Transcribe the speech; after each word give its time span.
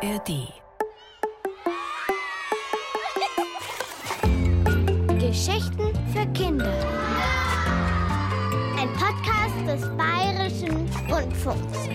ARD. 0.00 0.46
Geschichten 5.18 5.92
für 6.12 6.24
Kinder. 6.34 6.72
Ein 8.78 8.92
Podcast 8.92 9.56
des 9.66 9.96
Bayerischen 9.96 10.88
Rundfunks. 11.10 11.88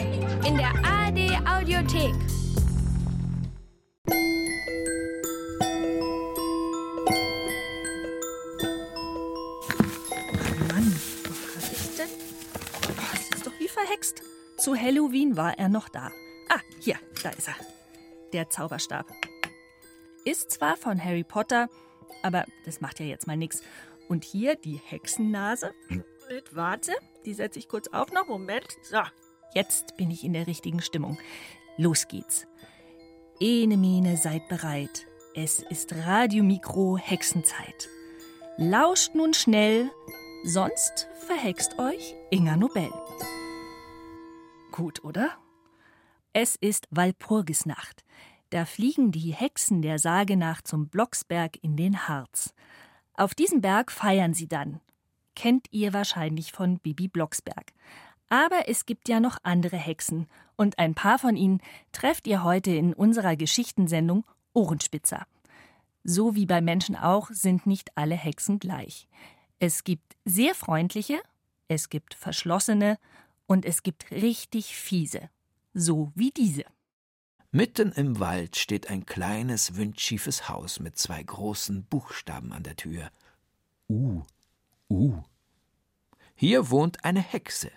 In 0.46 0.58
der 0.58 0.74
ARD 0.84 1.40
Audiothek. 1.48 2.14
Mann, 10.68 10.94
hab 11.56 11.72
ich's 11.72 11.96
denn? 11.96 12.10
Oh, 12.86 12.94
das 13.14 13.30
ist 13.30 13.48
doch 13.48 13.54
wie 13.60 13.70
verhext. 13.70 14.22
Zu 14.58 14.76
Halloween 14.76 15.38
war 15.38 15.58
er 15.58 15.70
noch 15.70 15.88
da. 15.88 16.12
Ah, 16.50 16.60
hier, 16.82 16.98
da 17.24 17.30
ist 17.30 17.48
er. 17.48 17.56
Der 18.34 18.50
Zauberstab. 18.50 19.06
Ist 20.26 20.50
zwar 20.50 20.76
von 20.76 21.04
Harry 21.04 21.24
Potter, 21.24 21.70
aber 22.24 22.46
das 22.66 22.82
macht 22.82 23.00
ja 23.00 23.06
jetzt 23.06 23.28
mal 23.28 23.38
nichts. 23.38 23.62
Und 24.10 24.24
hier 24.24 24.56
die 24.56 24.82
Hexennase. 24.84 25.72
Mit 26.30 26.56
Warte, 26.56 26.94
die 27.26 27.36
setze 27.36 27.60
ich 27.60 27.68
kurz 27.68 27.90
auf 27.90 28.12
noch. 28.12 28.28
Moment. 28.28 28.68
So, 28.82 29.02
jetzt 29.54 29.98
bin 29.98 30.10
ich 30.10 30.24
in 30.24 30.34
der 30.34 30.48
richtigen 30.48 30.82
Stimmung. 30.82 31.20
Los 31.78 32.08
geht's. 32.08 32.48
Ene 33.40 33.78
Mene, 33.78 34.18
seid 34.18 34.48
bereit. 34.48 35.06
Es 35.36 35.60
ist 35.60 35.94
Radiomikro 35.94 36.98
Hexenzeit. 36.98 37.88
Lauscht 38.58 39.14
nun 39.14 39.36
schnell, 39.36 39.92
sonst 40.44 41.08
verhext 41.28 41.78
euch 41.78 42.16
Inga 42.32 42.56
Nobel. 42.56 42.90
Gut, 44.72 45.04
oder? 45.04 45.38
Es 46.34 46.56
ist 46.56 46.88
Walpurgisnacht. 46.90 48.04
Da 48.54 48.66
fliegen 48.66 49.12
die 49.12 49.34
Hexen 49.34 49.82
der 49.82 49.98
Sage 49.98 50.38
nach 50.38 50.62
zum 50.62 50.88
Blocksberg 50.88 51.58
in 51.64 51.76
den 51.76 52.08
Harz. 52.08 52.54
Auf 53.16 53.34
diesem 53.34 53.62
Berg 53.62 53.92
feiern 53.92 54.36
sie 54.36 54.48
dann. 54.48 54.80
Kennt 55.36 55.66
ihr 55.72 55.92
wahrscheinlich 55.92 56.52
von 56.52 56.78
Bibi 56.78 57.08
Blocksberg. 57.08 57.74
Aber 58.30 58.70
es 58.70 58.86
gibt 58.86 59.10
ja 59.10 59.20
noch 59.20 59.40
andere 59.42 59.78
Hexen, 59.78 60.28
und 60.56 60.78
ein 60.78 60.94
paar 60.94 61.18
von 61.18 61.36
ihnen 61.36 61.62
trefft 61.94 62.28
ihr 62.28 62.44
heute 62.44 62.70
in 62.70 62.94
unserer 62.94 63.36
Geschichtensendung 63.36 64.24
Ohrenspitzer. 64.54 65.26
So 66.04 66.36
wie 66.36 66.46
bei 66.46 66.62
Menschen 66.62 66.96
auch 66.96 67.32
sind 67.32 67.66
nicht 67.66 67.98
alle 67.98 68.14
Hexen 68.14 68.60
gleich. 68.60 69.08
Es 69.58 69.84
gibt 69.84 70.16
sehr 70.26 70.54
freundliche, 70.54 71.20
es 71.70 71.90
gibt 71.90 72.14
verschlossene 72.14 73.00
und 73.48 73.66
es 73.66 73.82
gibt 73.82 74.12
richtig 74.12 74.76
fiese. 74.76 75.32
So 75.74 76.12
wie 76.14 76.30
diese. 76.30 76.66
Mitten 77.56 77.92
im 77.92 78.20
Wald 78.20 78.56
steht 78.56 78.90
ein 78.90 79.06
kleines, 79.06 79.76
windschiefes 79.78 80.50
Haus 80.50 80.80
mit 80.80 80.98
zwei 80.98 81.22
großen 81.22 81.84
Buchstaben 81.84 82.52
an 82.52 82.64
der 82.64 82.76
Tür. 82.76 83.12
U. 83.88 84.24
U. 84.90 85.22
Hier 86.34 86.72
wohnt 86.72 87.06
eine 87.06 87.22
Hexe, 87.22 87.70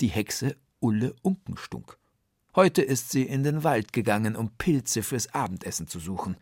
die 0.00 0.06
Hexe 0.06 0.56
Ulle 0.80 1.14
Unkenstunk. 1.20 1.98
Heute 2.56 2.80
ist 2.80 3.10
sie 3.10 3.24
in 3.24 3.42
den 3.42 3.64
Wald 3.64 3.92
gegangen, 3.92 4.34
um 4.34 4.48
Pilze 4.56 5.02
fürs 5.02 5.34
Abendessen 5.34 5.88
zu 5.88 6.00
suchen. 6.00 6.38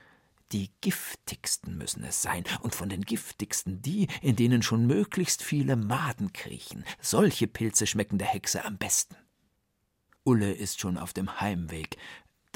Die 0.53 0.70
giftigsten 0.81 1.77
müssen 1.77 2.05
es 2.05 2.23
sein, 2.23 2.45
und 2.61 2.77
von 2.77 2.89
den 2.89 3.03
giftigsten 3.03 3.83
die, 3.83 4.07
in 4.23 4.37
denen 4.37 4.62
schon 4.62 4.87
möglichst 4.87 5.42
viele 5.42 5.75
Maden 5.75 6.33
kriechen. 6.33 6.84
Solche 7.01 7.48
Pilze 7.48 7.89
schmecken 7.89 8.19
der 8.19 8.29
Hexe 8.29 8.64
am 8.64 8.79
besten. 8.79 9.17
Ulle 10.23 10.53
ist 10.53 10.81
schon 10.81 10.98
auf 10.98 11.12
dem 11.12 11.41
Heimweg. 11.41 11.97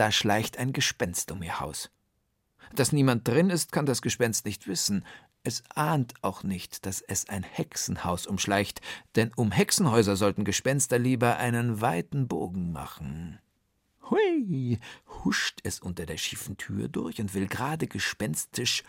Da 0.01 0.11
schleicht 0.11 0.57
ein 0.57 0.73
Gespenst 0.73 1.31
um 1.31 1.43
ihr 1.43 1.61
Haus. 1.61 1.91
Dass 2.75 2.91
niemand 2.91 3.29
drin 3.29 3.51
ist, 3.51 3.71
kann 3.71 3.85
das 3.85 4.01
Gespenst 4.01 4.47
nicht 4.47 4.67
wissen. 4.67 5.05
Es 5.43 5.63
ahnt 5.75 6.15
auch 6.23 6.43
nicht, 6.43 6.87
dass 6.87 7.03
es 7.03 7.29
ein 7.29 7.43
Hexenhaus 7.43 8.27
umschleicht, 8.27 8.81
denn 9.15 9.31
um 9.37 9.53
Hexenhäuser 9.53 10.17
sollten 10.17 10.45
Gespenster 10.45 10.99
lieber 10.99 11.37
einen 11.37 11.83
weiten 11.83 12.29
Bogen 12.29 12.73
machen. 12.73 13.41
Hui, 14.09 14.79
huscht 15.23 15.61
es 15.65 15.81
unter 15.81 16.07
der 16.07 16.17
schiefen 16.17 16.57
Tür 16.57 16.89
durch 16.89 17.21
und 17.21 17.35
will 17.35 17.47
gerade 17.47 17.87
gespenstisch 17.87 18.85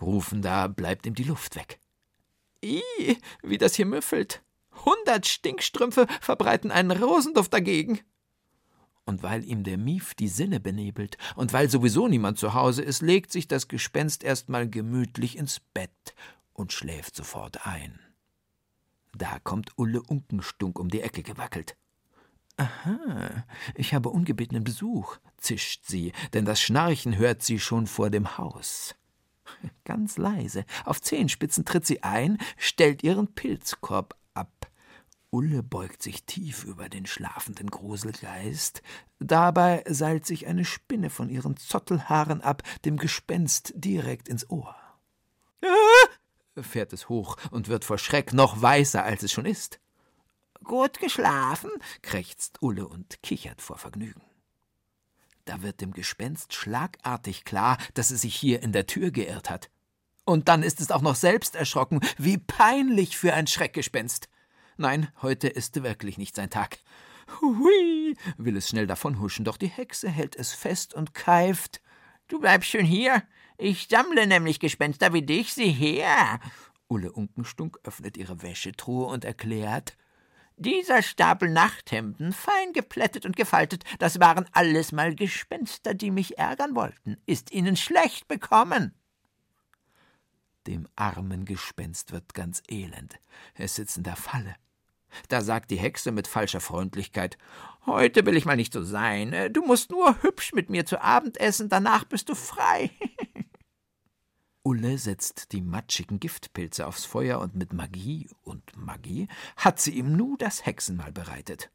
rufen, 0.00 0.42
da 0.42 0.68
bleibt 0.68 1.06
ihm 1.06 1.16
die 1.16 1.24
Luft 1.24 1.56
weg. 1.56 1.80
I, 2.64 2.84
wie 3.42 3.58
das 3.58 3.74
hier 3.74 3.86
müffelt. 3.86 4.44
Hundert 4.84 5.26
Stinkstrümpfe 5.26 6.06
verbreiten 6.20 6.70
einen 6.70 6.92
Rosenduft 6.92 7.52
dagegen. 7.52 7.98
Und 9.06 9.22
weil 9.22 9.44
ihm 9.44 9.64
der 9.64 9.76
Mief 9.76 10.14
die 10.14 10.28
Sinne 10.28 10.60
benebelt 10.60 11.18
und 11.36 11.52
weil 11.52 11.68
sowieso 11.68 12.08
niemand 12.08 12.38
zu 12.38 12.54
Hause 12.54 12.82
ist, 12.82 13.02
legt 13.02 13.32
sich 13.32 13.46
das 13.48 13.68
Gespenst 13.68 14.24
erstmal 14.24 14.68
gemütlich 14.68 15.36
ins 15.36 15.60
Bett 15.60 16.14
und 16.54 16.72
schläft 16.72 17.14
sofort 17.14 17.66
ein. 17.66 17.98
Da 19.16 19.38
kommt 19.40 19.78
Ulle 19.78 20.02
Unkenstunk 20.02 20.78
um 20.78 20.88
die 20.88 21.02
Ecke 21.02 21.22
gewackelt. 21.22 21.76
Aha, 22.56 23.44
ich 23.74 23.94
habe 23.94 24.10
ungebetenen 24.10 24.64
Besuch, 24.64 25.18
zischt 25.36 25.86
sie, 25.86 26.12
denn 26.32 26.44
das 26.44 26.60
Schnarchen 26.60 27.16
hört 27.18 27.42
sie 27.42 27.58
schon 27.58 27.86
vor 27.86 28.10
dem 28.10 28.38
Haus. 28.38 28.94
Ganz 29.84 30.16
leise, 30.18 30.64
auf 30.84 31.00
Zehenspitzen 31.00 31.64
tritt 31.64 31.84
sie 31.84 32.02
ein, 32.02 32.38
stellt 32.56 33.02
ihren 33.02 33.34
Pilzkorb 33.34 34.16
ab. 34.34 34.70
Ulle 35.34 35.64
beugt 35.64 36.00
sich 36.00 36.22
tief 36.26 36.62
über 36.62 36.88
den 36.88 37.06
schlafenden 37.06 37.68
Gruselgeist. 37.68 38.82
Dabei 39.18 39.82
seilt 39.88 40.26
sich 40.26 40.46
eine 40.46 40.64
Spinne 40.64 41.10
von 41.10 41.28
ihren 41.28 41.56
Zottelhaaren 41.56 42.40
ab, 42.40 42.62
dem 42.84 42.98
Gespenst 42.98 43.72
direkt 43.74 44.28
ins 44.28 44.48
Ohr. 44.48 44.76
Ah! 45.60 46.62
fährt 46.62 46.92
es 46.92 47.08
hoch 47.08 47.36
und 47.50 47.66
wird 47.66 47.84
vor 47.84 47.98
Schreck 47.98 48.32
noch 48.32 48.62
weißer, 48.62 49.02
als 49.02 49.24
es 49.24 49.32
schon 49.32 49.44
ist. 49.44 49.80
Gut 50.62 51.00
geschlafen, 51.00 51.70
krächzt 52.00 52.62
Ulle 52.62 52.86
und 52.86 53.20
kichert 53.24 53.60
vor 53.60 53.76
Vergnügen. 53.76 54.22
Da 55.46 55.62
wird 55.62 55.80
dem 55.80 55.94
Gespenst 55.94 56.54
schlagartig 56.54 57.44
klar, 57.44 57.78
dass 57.94 58.12
es 58.12 58.20
sich 58.20 58.36
hier 58.36 58.62
in 58.62 58.70
der 58.70 58.86
Tür 58.86 59.10
geirrt 59.10 59.50
hat. 59.50 59.68
Und 60.24 60.48
dann 60.48 60.62
ist 60.62 60.80
es 60.80 60.92
auch 60.92 61.02
noch 61.02 61.16
selbst 61.16 61.56
erschrocken, 61.56 61.98
wie 62.18 62.38
peinlich 62.38 63.18
für 63.18 63.34
ein 63.34 63.48
Schreckgespenst. 63.48 64.28
Nein, 64.76 65.08
heute 65.22 65.48
ist 65.48 65.82
wirklich 65.82 66.18
nicht 66.18 66.34
sein 66.34 66.50
Tag. 66.50 66.78
Hui, 67.40 68.16
will 68.36 68.56
es 68.56 68.68
schnell 68.68 68.86
davonhuschen, 68.86 69.44
doch 69.44 69.56
die 69.56 69.68
Hexe 69.68 70.08
hält 70.10 70.36
es 70.36 70.52
fest 70.52 70.94
und 70.94 71.14
keift. 71.14 71.80
Du 72.26 72.40
bleibst 72.40 72.70
schön 72.70 72.84
hier. 72.84 73.22
Ich 73.56 73.86
sammle 73.88 74.26
nämlich 74.26 74.58
Gespenster 74.58 75.12
wie 75.12 75.22
dich, 75.22 75.54
sieh 75.54 75.70
her. 75.70 76.40
Ulle 76.88 77.12
Unkenstunk 77.12 77.78
öffnet 77.84 78.16
ihre 78.16 78.42
Wäschetruhe 78.42 79.06
und 79.06 79.24
erklärt, 79.24 79.96
dieser 80.56 81.02
Stapel 81.02 81.50
Nachthemden, 81.50 82.32
fein 82.32 82.72
geplättet 82.72 83.26
und 83.26 83.36
gefaltet, 83.36 83.84
das 83.98 84.20
waren 84.20 84.46
alles 84.52 84.92
mal 84.92 85.14
Gespenster, 85.14 85.94
die 85.94 86.10
mich 86.10 86.38
ärgern 86.38 86.76
wollten. 86.76 87.16
Ist 87.26 87.52
Ihnen 87.52 87.76
schlecht 87.76 88.28
bekommen? 88.28 88.94
Dem 90.66 90.88
armen 90.96 91.44
Gespenst 91.44 92.12
wird 92.12 92.34
ganz 92.34 92.62
elend. 92.68 93.16
Es 93.54 93.74
sitzt 93.74 93.96
in 93.96 94.02
der 94.02 94.16
Falle. 94.16 94.56
Da 95.28 95.42
sagt 95.42 95.70
die 95.70 95.76
Hexe 95.76 96.10
mit 96.10 96.26
falscher 96.26 96.60
Freundlichkeit 96.60 97.38
Heute 97.86 98.24
will 98.24 98.36
ich 98.36 98.46
mal 98.46 98.56
nicht 98.56 98.72
so 98.72 98.82
sein. 98.82 99.52
Du 99.52 99.64
musst 99.64 99.90
nur 99.90 100.22
hübsch 100.22 100.52
mit 100.54 100.70
mir 100.70 100.86
zu 100.86 101.02
Abend 101.02 101.38
essen, 101.38 101.68
danach 101.68 102.04
bist 102.04 102.28
du 102.28 102.34
frei. 102.34 102.90
Ulle 104.62 104.96
setzt 104.96 105.52
die 105.52 105.60
matschigen 105.60 106.18
Giftpilze 106.18 106.86
aufs 106.86 107.04
Feuer 107.04 107.38
und 107.40 107.54
mit 107.54 107.74
Magie 107.74 108.30
und 108.42 108.74
Magie 108.74 109.28
hat 109.56 109.78
sie 109.78 109.90
ihm 109.90 110.16
nu 110.16 110.38
das 110.38 110.64
Hexenmahl 110.64 111.12
bereitet. 111.12 111.70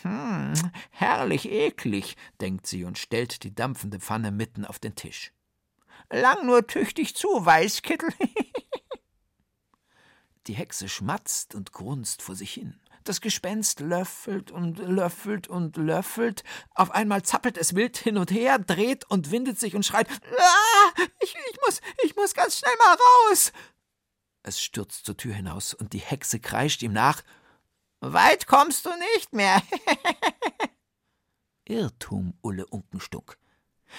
Hm, 0.00 0.54
herrlich 0.90 1.50
eklig, 1.50 2.16
denkt 2.40 2.66
sie 2.66 2.84
und 2.84 2.96
stellt 2.96 3.42
die 3.42 3.54
dampfende 3.54 4.00
Pfanne 4.00 4.30
mitten 4.30 4.64
auf 4.64 4.78
den 4.78 4.94
Tisch. 4.94 5.32
Lang 6.10 6.46
nur 6.46 6.66
tüchtig 6.66 7.14
zu, 7.14 7.28
Weißkittel. 7.44 8.08
die 10.46 10.54
Hexe 10.54 10.88
schmatzt 10.88 11.54
und 11.54 11.72
grunzt 11.72 12.22
vor 12.22 12.34
sich 12.34 12.52
hin. 12.52 12.80
Das 13.04 13.20
Gespenst 13.20 13.80
löffelt 13.80 14.50
und 14.50 14.78
löffelt 14.78 15.48
und 15.48 15.76
löffelt. 15.76 16.44
Auf 16.74 16.90
einmal 16.90 17.22
zappelt 17.22 17.56
es 17.56 17.74
wild 17.74 17.96
hin 17.96 18.18
und 18.18 18.30
her, 18.30 18.58
dreht 18.58 19.04
und 19.10 19.30
windet 19.30 19.58
sich 19.58 19.74
und 19.74 19.84
schreit: 19.84 20.08
ah, 20.10 21.02
ich, 21.20 21.34
ich, 21.50 21.58
muss, 21.64 21.80
ich 22.04 22.16
muss 22.16 22.34
ganz 22.34 22.58
schnell 22.58 22.74
mal 22.78 22.96
raus. 23.30 23.52
Es 24.42 24.60
stürzt 24.60 25.06
zur 25.06 25.16
Tür 25.16 25.34
hinaus 25.34 25.74
und 25.74 25.92
die 25.92 26.00
Hexe 26.00 26.40
kreischt 26.40 26.82
ihm 26.82 26.92
nach: 26.92 27.22
Weit 28.00 28.46
kommst 28.46 28.84
du 28.84 28.90
nicht 29.14 29.32
mehr. 29.32 29.62
Irrtum, 31.64 32.34
Ulle 32.42 32.66
Unkenstunk. 32.66 33.38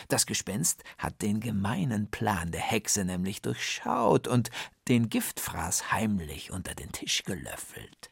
Das 0.07 0.25
Gespenst 0.25 0.83
hat 0.97 1.21
den 1.21 1.39
gemeinen 1.39 2.09
Plan 2.09 2.51
der 2.51 2.61
Hexe 2.61 3.05
nämlich 3.05 3.41
durchschaut 3.41 4.27
und 4.27 4.49
den 4.87 5.09
Giftfraß 5.09 5.91
heimlich 5.91 6.51
unter 6.51 6.75
den 6.75 6.91
Tisch 6.91 7.23
gelöffelt. 7.23 8.11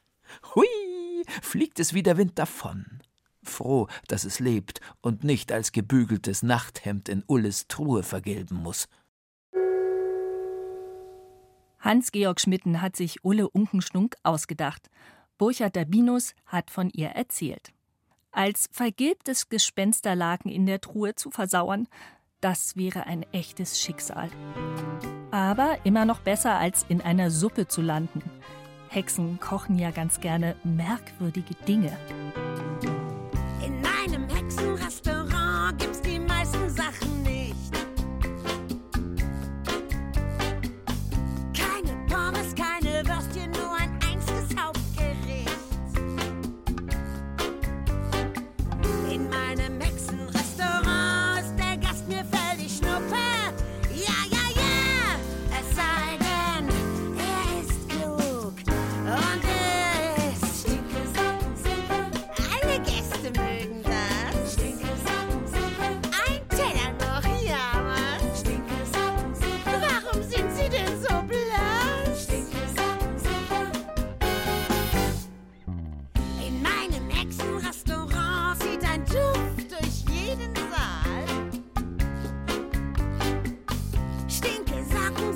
Hui, 0.56 0.66
fliegt 1.42 1.80
es 1.80 1.94
wie 1.94 2.04
der 2.04 2.18
Wind 2.18 2.38
davon. 2.38 3.02
froh, 3.44 3.88
dass 4.10 4.26
es 4.26 4.40
lebt 4.40 4.82
und 5.02 5.24
nicht 5.24 5.54
als 5.54 5.72
gebügeltes 5.72 6.44
Nachthemd 6.44 7.08
in 7.08 7.24
Ulles 7.28 7.68
Truhe 7.70 8.04
vergelben 8.04 8.58
muss. 8.58 8.90
Hans-Georg 11.80 12.42
Schmitten 12.42 12.82
hat 12.82 12.98
sich 12.98 13.24
Ulle 13.24 13.50
Unkenschnunk 13.50 14.16
ausgedacht. 14.24 14.90
Burchard 15.38 15.78
Dabinus 15.78 16.34
hat 16.46 16.72
von 16.72 16.90
ihr 16.90 17.10
erzählt. 17.10 17.72
Als 18.38 18.70
vergilbtes 18.72 19.50
Gespensterlaken 19.50 20.52
in 20.52 20.68
der 20.68 20.80
Truhe 20.80 21.16
zu 21.16 21.32
versauern, 21.32 21.88
das 22.40 22.76
wäre 22.76 23.08
ein 23.08 23.26
echtes 23.34 23.82
Schicksal. 23.82 24.30
Aber 25.32 25.80
immer 25.86 26.06
noch 26.06 26.20
besser, 26.20 26.56
als 26.60 26.86
in 26.88 27.02
einer 27.02 27.32
Suppe 27.32 27.68
zu 27.68 27.82
landen. 27.82 28.22
Hexen 28.90 29.40
kochen 29.40 29.80
ja 29.80 29.90
ganz 29.90 30.22
gerne 30.22 30.56
merkwürdige 30.64 31.56
Dinge. 31.68 31.98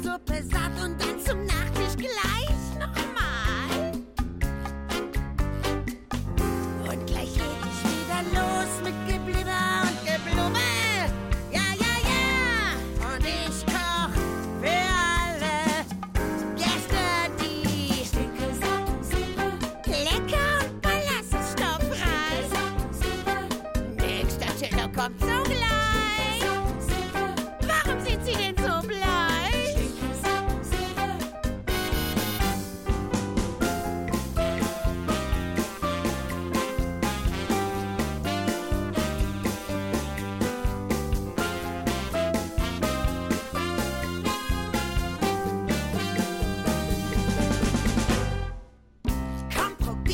Sockensuppe 0.02 0.44
satt 0.50 0.84
und 0.84 1.00
dann 1.00 1.20
zum 1.20 1.46
Nachtisch 1.46 1.71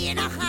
You 0.07 0.13
know 0.15 0.46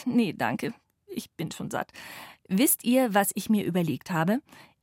Nee, 0.06 0.32
danke. 0.32 0.74
Ich 1.06 1.30
bin 1.30 1.50
schon 1.50 1.70
satt. 1.70 1.92
Wisst 2.48 2.84
ihr, 2.84 3.14
was 3.14 3.30
ich 3.34 3.50
mir 3.50 3.64
überlegt 3.64 4.10
habe? 4.10 4.40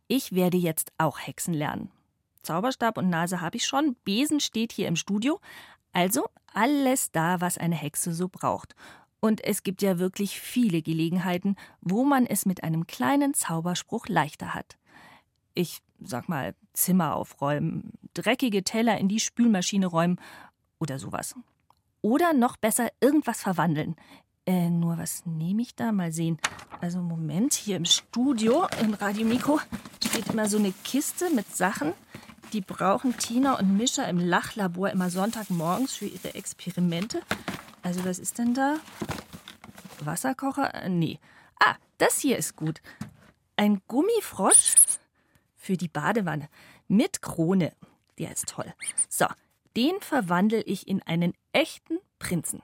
Ich 0.07 0.33
werde 0.33 0.57
jetzt 0.57 0.91
auch 0.97 1.19
Hexen 1.19 1.53
lernen. 1.53 1.91
Zauberstab 2.43 2.97
und 2.97 3.09
Nase 3.09 3.41
habe 3.41 3.57
ich 3.57 3.65
schon, 3.65 3.95
Besen 4.03 4.39
steht 4.39 4.71
hier 4.71 4.87
im 4.87 4.95
Studio. 4.95 5.39
Also 5.91 6.27
alles 6.53 7.11
da, 7.11 7.41
was 7.41 7.57
eine 7.57 7.75
Hexe 7.75 8.13
so 8.13 8.27
braucht. 8.29 8.75
Und 9.19 9.43
es 9.43 9.63
gibt 9.63 9.81
ja 9.81 9.99
wirklich 9.99 10.39
viele 10.39 10.81
Gelegenheiten, 10.81 11.55
wo 11.81 12.03
man 12.05 12.25
es 12.25 12.45
mit 12.45 12.63
einem 12.63 12.87
kleinen 12.87 13.33
Zauberspruch 13.33 14.07
leichter 14.07 14.53
hat. 14.53 14.77
Ich 15.53 15.79
sag 15.99 16.29
mal, 16.29 16.55
Zimmer 16.73 17.15
aufräumen, 17.15 17.91
dreckige 18.13 18.63
Teller 18.63 18.97
in 18.97 19.09
die 19.09 19.19
Spülmaschine 19.19 19.87
räumen 19.87 20.19
oder 20.79 20.99
sowas. 20.99 21.35
Oder 22.01 22.33
noch 22.33 22.55
besser 22.55 22.89
irgendwas 23.01 23.41
verwandeln. 23.41 23.95
Äh, 24.49 24.71
nur 24.71 24.97
was 24.97 25.27
nehme 25.27 25.61
ich 25.61 25.75
da? 25.75 25.91
Mal 25.91 26.11
sehen. 26.11 26.39
Also 26.81 26.97
Moment, 27.03 27.53
hier 27.53 27.75
im 27.75 27.85
Studio, 27.85 28.65
im 28.81 28.95
Radiomikro, 28.95 29.59
steht 30.03 30.29
immer 30.29 30.49
so 30.49 30.57
eine 30.57 30.71
Kiste 30.83 31.29
mit 31.29 31.55
Sachen. 31.55 31.93
Die 32.51 32.61
brauchen 32.61 33.15
Tina 33.15 33.59
und 33.59 33.77
Mischa 33.77 34.05
im 34.05 34.17
Lachlabor 34.17 34.89
immer 34.89 35.11
Sonntagmorgens 35.11 35.93
für 35.93 36.07
ihre 36.07 36.33
Experimente. 36.33 37.21
Also 37.83 38.03
was 38.05 38.17
ist 38.17 38.39
denn 38.39 38.55
da? 38.55 38.77
Wasserkocher? 39.99 40.73
Äh, 40.73 40.89
nee. 40.89 41.19
Ah, 41.59 41.75
das 41.99 42.17
hier 42.17 42.35
ist 42.35 42.55
gut. 42.55 42.81
Ein 43.55 43.83
Gummifrosch 43.87 44.73
für 45.57 45.77
die 45.77 45.89
Badewanne 45.89 46.49
mit 46.87 47.21
Krone. 47.21 47.71
Der 48.17 48.31
ist 48.31 48.47
toll. 48.47 48.73
So, 49.09 49.27
den 49.77 49.93
verwandle 49.99 50.63
ich 50.63 50.87
in 50.87 51.03
einen 51.03 51.35
echten 51.53 51.99
Prinzen. 52.17 52.63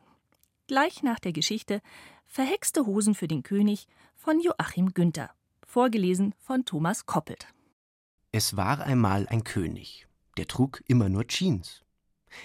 Gleich 0.68 1.04
nach 1.04 1.20
der 1.20 1.32
Geschichte 1.32 1.80
Verhexte 2.26 2.88
Hosen 2.88 3.14
für 3.14 3.28
den 3.28 3.44
König 3.44 3.88
von 4.16 4.40
Joachim 4.42 4.96
Günther. 4.96 5.30
Vorgelesen 5.64 6.34
von 6.40 6.66
Thomas 6.66 7.06
Koppelt. 7.06 7.48
Es 8.32 8.58
war 8.58 8.82
einmal 8.82 9.28
ein 9.28 9.44
König, 9.44 10.08
der 10.38 10.48
trug 10.48 10.82
immer 10.88 11.08
nur 11.08 11.28
Jeans. 11.28 11.84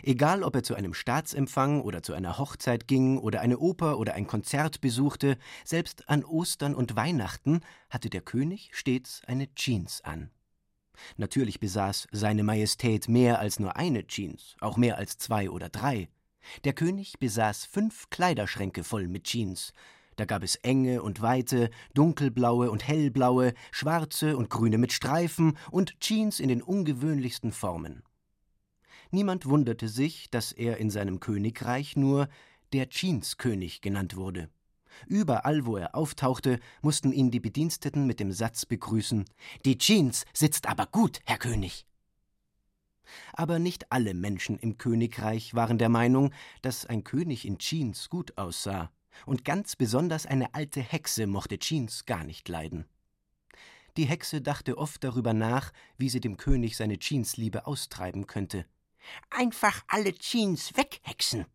Egal, 0.03 0.43
ob 0.43 0.55
er 0.55 0.63
zu 0.63 0.75
einem 0.75 0.93
Staatsempfang 0.93 1.81
oder 1.81 2.03
zu 2.03 2.13
einer 2.13 2.37
Hochzeit 2.37 2.87
ging 2.87 3.17
oder 3.17 3.41
eine 3.41 3.59
Oper 3.59 3.99
oder 3.99 4.13
ein 4.13 4.27
Konzert 4.27 4.83
besuchte, 4.83 5.39
selbst 5.65 6.11
an 6.11 6.23
Ostern 6.23 6.75
und 6.75 6.97
Weihnachten 6.97 7.63
hatte 7.89 8.11
der 8.11 8.21
König 8.21 8.69
stets 8.75 9.23
eine 9.27 9.55
Jeans 9.55 10.03
an. 10.03 10.31
Natürlich 11.17 11.59
besaß 11.59 12.09
seine 12.13 12.43
Majestät 12.45 13.09
mehr 13.09 13.39
als 13.39 13.59
nur 13.59 13.77
eine 13.77 14.07
Jeans, 14.07 14.57
auch 14.61 14.77
mehr 14.77 14.99
als 14.99 15.17
zwei 15.17 15.49
oder 15.49 15.71
drei. 15.71 16.11
Der 16.65 16.73
König 16.73 17.19
besaß 17.19 17.67
fünf 17.67 18.11
Kleiderschränke 18.11 18.85
voll 18.85 19.09
mit 19.09 19.25
Jeans. 19.25 19.73
Da 20.17 20.25
gab 20.25 20.43
es 20.43 20.57
enge 20.57 21.03
und 21.03 21.23
weite, 21.23 21.71
dunkelblaue 21.95 22.71
und 22.71 22.87
hellblaue, 22.87 23.55
schwarze 23.71 24.37
und 24.37 24.51
grüne 24.51 24.77
mit 24.77 24.93
Streifen 24.93 25.57
und 25.71 25.99
Jeans 26.01 26.41
in 26.41 26.49
den 26.49 26.63
ungewöhnlichsten 26.63 27.53
Formen. 27.53 28.03
Niemand 29.11 29.47
wunderte 29.47 29.89
sich, 29.89 30.31
dass 30.31 30.53
er 30.53 30.77
in 30.77 30.91
seinem 30.91 31.21
Königreich 31.21 31.97
nur 31.97 32.29
der 32.73 32.89
Jeanskönig 32.91 33.81
genannt 33.81 34.15
wurde. 34.15 34.51
Überall, 35.07 35.67
wo 35.67 35.77
er 35.77 35.95
auftauchte, 35.95 36.61
mussten 36.83 37.13
ihn 37.13 37.31
die 37.31 37.41
Bediensteten 37.41 38.07
mit 38.07 38.21
dem 38.21 38.33
Satz 38.33 38.67
begrüßen 38.67 39.25
Die 39.65 39.79
Jeans 39.79 40.25
sitzt 40.35 40.69
aber 40.69 40.87
gut, 40.87 41.21
Herr 41.25 41.39
König. 41.39 41.87
Aber 43.33 43.59
nicht 43.59 43.93
alle 43.93 44.15
Menschen 44.15 44.59
im 44.59 44.79
Königreich 44.79 45.55
waren 45.55 45.79
der 45.79 45.89
Meinung, 45.89 46.33
dass 46.63 46.87
ein 46.87 47.05
König 47.05 47.47
in 47.47 47.59
Jeans 47.59 48.11
gut 48.11 48.37
aussah, 48.39 48.91
und 49.27 49.45
ganz 49.45 49.77
besonders 49.77 50.27
eine 50.27 50.55
alte 50.55 50.81
Hexe 50.81 51.27
mochte 51.27 51.59
Jeans 51.59 52.07
gar 52.07 52.25
nicht 52.25 52.49
leiden. 52.49 52.87
Die 53.97 54.05
Hexe 54.05 54.41
dachte 54.41 54.79
oft 54.79 55.03
darüber 55.03 55.35
nach, 55.35 55.73
wie 55.99 56.09
sie 56.09 56.21
dem 56.21 56.37
König 56.37 56.77
seine 56.77 56.99
Jeansliebe 57.01 57.67
austreiben 57.67 58.27
könnte. 58.27 58.65
Einfach 59.31 59.83
alle 59.89 60.15
Jeans 60.15 60.77
weghexen, 60.77 61.47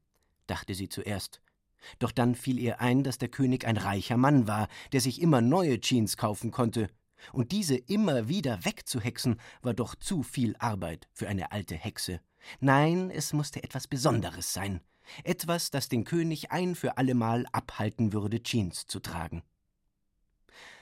dachte 0.47 0.75
sie 0.75 0.89
zuerst. 0.89 1.41
Doch 2.00 2.12
dann 2.12 2.35
fiel 2.35 2.59
ihr 2.59 2.81
ein, 2.81 3.03
dass 3.03 3.17
der 3.17 3.29
König 3.29 3.65
ein 3.65 3.77
reicher 3.77 4.17
Mann 4.17 4.47
war, 4.47 4.67
der 4.91 5.01
sich 5.01 5.21
immer 5.21 5.41
neue 5.41 5.79
Jeans 5.79 6.17
kaufen 6.17 6.51
konnte, 6.51 6.89
und 7.34 7.51
diese 7.51 7.75
immer 7.75 8.27
wieder 8.27 8.63
wegzuhexen, 8.65 9.39
war 9.62 9.74
doch 9.74 9.95
zu 9.95 10.24
viel 10.24 10.55
Arbeit 10.57 11.07
für 11.13 11.27
eine 11.27 11.51
alte 11.51 11.75
Hexe. 11.75 12.22
Nein, 12.60 13.10
es 13.10 13.34
musste 13.34 13.63
etwas 13.63 13.88
Besonderes 13.88 14.53
sein. 14.53 14.81
Etwas, 15.24 15.72
das 15.72 15.89
den 15.89 16.03
König 16.03 16.51
ein 16.51 16.75
für 16.75 16.98
allemal 16.98 17.45
abhalten 17.51 18.13
würde, 18.13 18.41
Jeans 18.41 18.88
zu 18.88 19.00
tragen. 19.00 19.43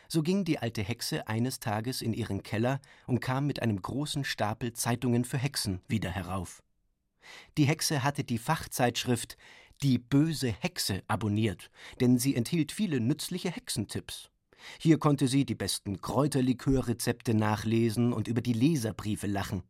So 0.08 0.22
ging 0.22 0.46
die 0.46 0.60
alte 0.60 0.84
Hexe 0.84 1.28
eines 1.28 1.60
Tages 1.60 2.02
in 2.02 2.14
ihren 2.14 2.44
Keller 2.44 2.80
und 3.08 3.20
kam 3.20 3.48
mit 3.48 3.62
einem 3.62 3.82
großen 3.82 4.24
Stapel 4.24 4.74
Zeitungen 4.74 5.26
für 5.26 5.38
Hexen 5.38 5.82
wieder 5.88 6.12
herauf. 6.12 6.62
Die 7.58 7.66
Hexe 7.66 8.04
hatte 8.04 8.24
die 8.24 8.38
Fachzeitschrift 8.38 9.38
Die 9.82 9.98
böse 9.98 10.52
Hexe 10.52 11.02
abonniert, 11.08 11.72
denn 12.00 12.18
sie 12.20 12.36
enthielt 12.36 12.72
viele 12.72 13.00
nützliche 13.00 13.50
Hexentipps. 13.50 14.30
Hier 14.80 14.98
konnte 14.98 15.28
sie 15.28 15.46
die 15.46 15.56
besten 15.56 16.02
Kräuterlikörrezepte 16.02 17.34
nachlesen 17.34 18.14
und 18.14 18.28
über 18.28 18.42
die 18.42 18.54
Leserbriefe 18.54 19.28
lachen. 19.28 19.64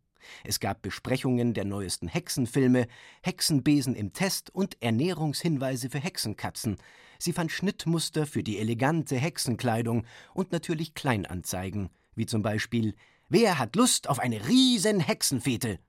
Es 0.43 0.59
gab 0.59 0.81
Besprechungen 0.81 1.53
der 1.53 1.65
neuesten 1.65 2.07
Hexenfilme, 2.07 2.87
Hexenbesen 3.21 3.95
im 3.95 4.13
Test 4.13 4.53
und 4.53 4.81
Ernährungshinweise 4.81 5.89
für 5.89 5.99
Hexenkatzen. 5.99 6.77
Sie 7.19 7.33
fand 7.33 7.51
Schnittmuster 7.51 8.25
für 8.25 8.43
die 8.43 8.59
elegante 8.59 9.15
Hexenkleidung 9.15 10.05
und 10.33 10.51
natürlich 10.51 10.93
Kleinanzeigen, 10.93 11.89
wie 12.15 12.25
zum 12.25 12.41
Beispiel 12.41 12.95
Wer 13.29 13.57
hat 13.57 13.75
Lust 13.75 14.09
auf 14.09 14.19
eine 14.19 14.47
riesen 14.47 14.99
Hexenfete? 14.99 15.79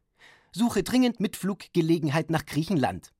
Suche 0.52 0.82
dringend 0.82 1.20
Mitfluggelegenheit 1.20 2.30
nach 2.30 2.46
Griechenland. 2.46 3.12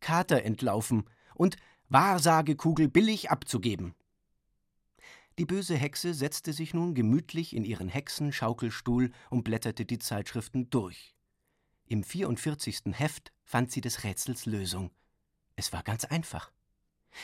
Kater 0.00 0.42
entlaufen 0.42 1.04
und 1.34 1.56
Wahrsagekugel 1.88 2.88
billig 2.88 3.30
abzugeben. 3.30 3.94
Die 5.38 5.46
böse 5.46 5.76
Hexe 5.76 6.14
setzte 6.14 6.52
sich 6.52 6.74
nun 6.74 6.94
gemütlich 6.94 7.54
in 7.54 7.64
ihren 7.64 7.88
Hexenschaukelstuhl 7.88 9.12
und 9.30 9.44
blätterte 9.44 9.84
die 9.84 10.00
Zeitschriften 10.00 10.68
durch. 10.68 11.14
Im 11.86 12.02
44. 12.02 12.80
Heft 12.92 13.32
fand 13.44 13.70
sie 13.70 13.80
des 13.80 14.02
Rätsels 14.02 14.46
Lösung. 14.46 14.90
Es 15.54 15.72
war 15.72 15.84
ganz 15.84 16.04
einfach. 16.04 16.50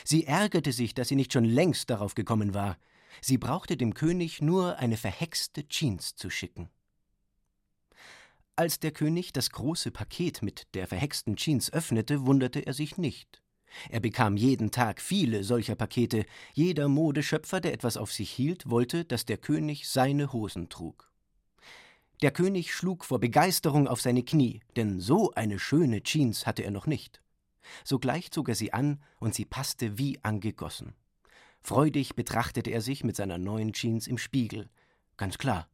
Sie 0.05 0.25
ärgerte 0.25 0.71
sich, 0.71 0.93
dass 0.93 1.09
sie 1.09 1.17
nicht 1.17 1.33
schon 1.33 1.43
längst 1.43 1.89
darauf 1.89 2.15
gekommen 2.15 2.53
war. 2.53 2.77
Sie 3.21 3.37
brauchte 3.37 3.75
dem 3.75 3.93
König 3.93 4.41
nur 4.41 4.79
eine 4.79 4.95
verhexte 4.95 5.67
Jeans 5.67 6.15
zu 6.15 6.29
schicken. 6.29 6.69
Als 8.55 8.79
der 8.79 8.91
König 8.91 9.33
das 9.33 9.49
große 9.49 9.91
Paket 9.91 10.41
mit 10.41 10.73
der 10.73 10.87
verhexten 10.87 11.35
Jeans 11.35 11.71
öffnete, 11.73 12.25
wunderte 12.25 12.65
er 12.65 12.73
sich 12.73 12.97
nicht. 12.97 13.41
Er 13.89 13.99
bekam 13.99 14.37
jeden 14.37 14.71
Tag 14.71 15.01
viele 15.01 15.43
solcher 15.43 15.75
Pakete. 15.75 16.25
Jeder 16.53 16.87
Modeschöpfer, 16.87 17.59
der 17.61 17.73
etwas 17.73 17.97
auf 17.97 18.11
sich 18.11 18.31
hielt, 18.31 18.69
wollte, 18.69 19.05
dass 19.05 19.25
der 19.25 19.37
König 19.37 19.87
seine 19.87 20.33
Hosen 20.33 20.69
trug. 20.69 21.11
Der 22.21 22.31
König 22.31 22.73
schlug 22.73 23.03
vor 23.03 23.19
Begeisterung 23.19 23.87
auf 23.87 24.01
seine 24.01 24.23
Knie, 24.23 24.61
denn 24.77 24.99
so 24.99 25.31
eine 25.33 25.59
schöne 25.59 26.01
Jeans 26.01 26.45
hatte 26.45 26.63
er 26.63 26.71
noch 26.71 26.87
nicht. 26.87 27.21
Sogleich 27.83 28.31
zog 28.31 28.49
er 28.49 28.55
sie 28.55 28.73
an 28.73 29.01
und 29.19 29.35
sie 29.35 29.45
passte 29.45 29.97
wie 29.97 30.23
angegossen. 30.23 30.93
Freudig 31.61 32.15
betrachtete 32.15 32.69
er 32.69 32.81
sich 32.81 33.03
mit 33.03 33.15
seiner 33.15 33.37
neuen 33.37 33.73
Jeans 33.73 34.07
im 34.07 34.17
Spiegel. 34.17 34.69
Ganz 35.17 35.37
klar, 35.37 35.67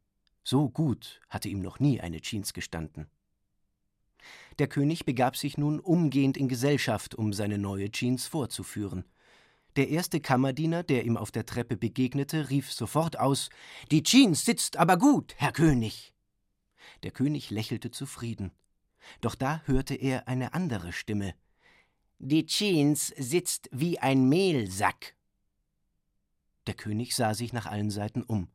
so 0.44 0.70
gut 0.70 1.22
hatte 1.30 1.50
ihm 1.50 1.60
noch 1.60 1.80
nie 1.80 2.02
eine 2.02 2.22
Jeans 2.22 2.54
gestanden. 2.54 3.08
Der 4.60 4.68
König 4.68 5.06
begab 5.06 5.38
sich 5.38 5.58
nun 5.58 5.80
umgehend 5.80 6.38
in 6.38 6.48
Gesellschaft, 6.48 7.16
um 7.16 7.34
seine 7.34 7.58
neue 7.58 7.92
Jeans 7.92 8.28
vorzuführen. 8.28 9.06
Der 9.78 9.90
erste 9.90 10.20
Kammerdiener, 10.20 10.84
der 10.84 11.06
ihm 11.06 11.16
auf 11.16 11.32
der 11.32 11.46
Treppe 11.46 11.78
begegnete, 11.78 12.50
rief 12.50 12.72
sofort 12.72 13.18
aus 13.18 13.50
Die 13.90 14.04
Jeans 14.04 14.44
sitzt 14.44 14.78
aber 14.78 14.98
gut, 14.98 15.34
Herr 15.38 15.54
König. 15.54 16.14
Der 17.04 17.12
König 17.12 17.50
lächelte 17.50 17.90
zufrieden. 17.92 18.52
Doch 19.22 19.36
da 19.36 19.62
hörte 19.66 19.96
er 19.96 20.28
eine 20.28 20.54
andere 20.54 20.92
Stimme. 20.92 21.34
Die 22.20 22.46
Jeans 22.46 23.08
sitzt 23.18 23.70
wie 23.72 23.98
ein 24.00 24.28
Mehlsack. 24.28 25.16
Der 26.68 26.76
König 26.76 27.16
sah 27.16 27.34
sich 27.34 27.54
nach 27.54 27.66
allen 27.66 27.90
Seiten 27.90 28.22
um, 28.22 28.50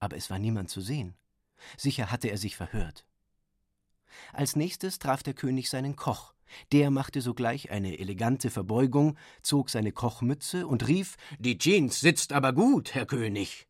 aber 0.00 0.16
es 0.16 0.30
war 0.30 0.38
niemand 0.38 0.70
zu 0.70 0.80
sehen. 0.80 1.14
Sicher 1.76 2.10
hatte 2.10 2.28
er 2.28 2.38
sich 2.38 2.56
verhört. 2.56 3.04
Als 4.32 4.56
nächstes 4.56 4.98
traf 4.98 5.22
der 5.22 5.34
König 5.34 5.70
seinen 5.70 5.96
Koch. 5.96 6.34
Der 6.72 6.90
machte 6.90 7.20
sogleich 7.20 7.70
eine 7.70 7.98
elegante 7.98 8.50
Verbeugung, 8.50 9.16
zog 9.42 9.70
seine 9.70 9.92
Kochmütze 9.92 10.66
und 10.66 10.88
rief 10.88 11.16
Die 11.38 11.58
Jeans 11.58 12.00
sitzt 12.00 12.32
aber 12.32 12.52
gut, 12.52 12.94
Herr 12.94 13.06
König. 13.06 13.66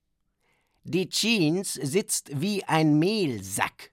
Die 0.84 1.08
Jeans 1.08 1.74
sitzt 1.74 2.40
wie 2.40 2.64
ein 2.64 2.98
Mehlsack, 2.98 3.92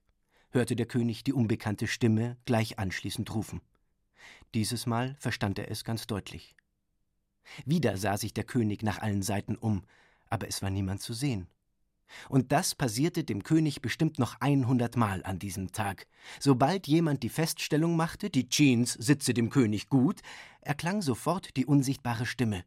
hörte 0.51 0.75
der 0.75 0.85
König 0.85 1.23
die 1.23 1.33
unbekannte 1.33 1.87
Stimme 1.87 2.37
gleich 2.45 2.79
anschließend 2.79 3.33
rufen. 3.33 3.61
Dieses 4.53 4.85
Mal 4.85 5.15
verstand 5.19 5.59
er 5.59 5.69
es 5.69 5.83
ganz 5.83 6.07
deutlich. 6.07 6.55
Wieder 7.65 7.97
sah 7.97 8.17
sich 8.17 8.33
der 8.33 8.45
König 8.45 8.81
nach 8.81 8.99
allen 8.99 9.21
Seiten 9.21 9.55
um, 9.55 9.83
aber 10.29 10.47
es 10.47 10.61
war 10.61 10.69
niemand 10.69 11.01
zu 11.01 11.13
sehen. 11.13 11.47
Und 12.29 12.51
das 12.51 12.75
passierte 12.75 13.23
dem 13.23 13.43
König 13.43 13.81
bestimmt 13.81 14.19
noch 14.19 14.39
einhundertmal 14.39 15.23
an 15.23 15.39
diesem 15.39 15.71
Tag. 15.71 16.07
Sobald 16.39 16.87
jemand 16.87 17.23
die 17.23 17.29
Feststellung 17.29 17.95
machte, 17.95 18.29
die 18.29 18.47
Jeans 18.49 18.93
sitze 18.93 19.33
dem 19.33 19.49
König 19.49 19.89
gut, 19.89 20.21
erklang 20.61 21.01
sofort 21.01 21.55
die 21.57 21.65
unsichtbare 21.65 22.25
Stimme. 22.25 22.63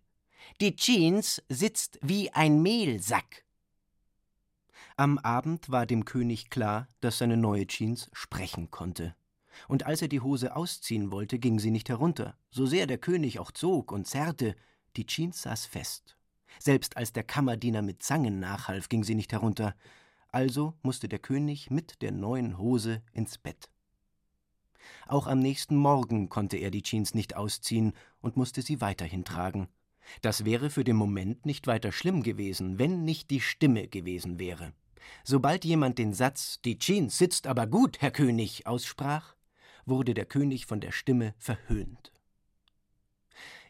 Die 0.60 0.76
Jeans 0.76 1.42
sitzt 1.48 1.98
wie 2.02 2.30
ein 2.32 2.62
Mehlsack. 2.62 3.44
Am 4.96 5.18
Abend 5.18 5.70
war 5.70 5.86
dem 5.86 6.04
König 6.04 6.50
klar, 6.50 6.88
dass 7.00 7.18
seine 7.18 7.36
neue 7.36 7.66
Jeans 7.66 8.10
sprechen 8.12 8.70
konnte. 8.70 9.14
Und 9.66 9.86
als 9.86 10.02
er 10.02 10.08
die 10.08 10.20
Hose 10.20 10.54
ausziehen 10.56 11.10
wollte, 11.10 11.38
ging 11.38 11.58
sie 11.58 11.70
nicht 11.70 11.88
herunter. 11.88 12.36
So 12.50 12.66
sehr 12.66 12.86
der 12.86 12.98
König 12.98 13.38
auch 13.38 13.50
zog 13.50 13.92
und 13.92 14.06
zerrte, 14.06 14.54
die 14.96 15.06
Jeans 15.06 15.42
saß 15.42 15.66
fest. 15.66 16.17
Selbst 16.58 16.96
als 16.96 17.12
der 17.12 17.24
Kammerdiener 17.24 17.82
mit 17.82 18.02
Zangen 18.02 18.40
nachhalf, 18.40 18.88
ging 18.88 19.04
sie 19.04 19.14
nicht 19.14 19.32
herunter. 19.32 19.74
Also 20.30 20.74
musste 20.82 21.08
der 21.08 21.18
König 21.18 21.70
mit 21.70 22.02
der 22.02 22.12
neuen 22.12 22.58
Hose 22.58 23.02
ins 23.12 23.38
Bett. 23.38 23.70
Auch 25.06 25.26
am 25.26 25.38
nächsten 25.38 25.76
Morgen 25.76 26.28
konnte 26.28 26.56
er 26.56 26.70
die 26.70 26.82
Jeans 26.82 27.14
nicht 27.14 27.36
ausziehen 27.36 27.92
und 28.20 28.36
musste 28.36 28.62
sie 28.62 28.80
weiterhin 28.80 29.24
tragen. 29.24 29.68
Das 30.22 30.44
wäre 30.44 30.70
für 30.70 30.84
den 30.84 30.96
Moment 30.96 31.44
nicht 31.46 31.66
weiter 31.66 31.92
schlimm 31.92 32.22
gewesen, 32.22 32.78
wenn 32.78 33.04
nicht 33.04 33.30
die 33.30 33.40
Stimme 33.40 33.88
gewesen 33.88 34.38
wäre. 34.38 34.72
Sobald 35.24 35.64
jemand 35.64 35.98
den 35.98 36.12
Satz 36.12 36.60
Die 36.64 36.78
Jeans 36.78 37.18
sitzt 37.18 37.46
aber 37.46 37.66
gut, 37.66 38.00
Herr 38.00 38.10
König, 38.10 38.66
aussprach, 38.66 39.34
wurde 39.86 40.14
der 40.14 40.26
König 40.26 40.66
von 40.66 40.80
der 40.80 40.92
Stimme 40.92 41.34
verhöhnt. 41.38 42.12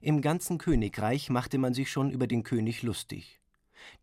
Im 0.00 0.22
ganzen 0.22 0.58
Königreich 0.58 1.30
machte 1.30 1.58
man 1.58 1.74
sich 1.74 1.90
schon 1.90 2.10
über 2.10 2.26
den 2.26 2.42
König 2.42 2.82
lustig. 2.82 3.40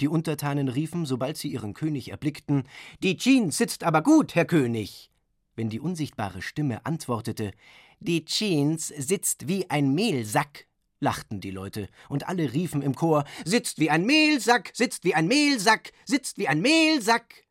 Die 0.02 0.08
Untertanen 0.08 0.68
riefen, 0.68 1.06
sobald 1.06 1.38
sie 1.38 1.50
ihren 1.50 1.74
König 1.74 2.10
erblickten 2.10 2.64
Die 3.02 3.18
Jeans 3.18 3.58
sitzt 3.58 3.84
aber 3.84 4.02
gut, 4.02 4.36
Herr 4.36 4.46
König. 4.46 5.12
Wenn 5.56 5.70
die 5.70 5.80
unsichtbare 5.80 6.42
Stimme 6.42 6.86
antwortete 6.86 7.52
Die 8.00 8.26
Jeans 8.26 8.88
sitzt 8.88 9.48
wie 9.48 9.70
ein 9.70 9.94
Mehlsack, 9.94 10.68
lachten 11.00 11.40
die 11.40 11.52
Leute, 11.52 11.88
und 12.10 12.28
alle 12.28 12.54
riefen 12.54 12.82
im 12.82 12.96
Chor 12.96 13.26
Sitzt 13.46 13.80
wie 13.80 13.90
ein 13.90 14.06
Mehlsack, 14.06 14.72
sitzt 14.74 15.04
wie 15.06 15.16
ein 15.16 15.28
Mehlsack, 15.28 15.92
sitzt 16.06 16.38
wie 16.38 16.48
ein 16.48 16.62
Mehlsack. 16.62 17.46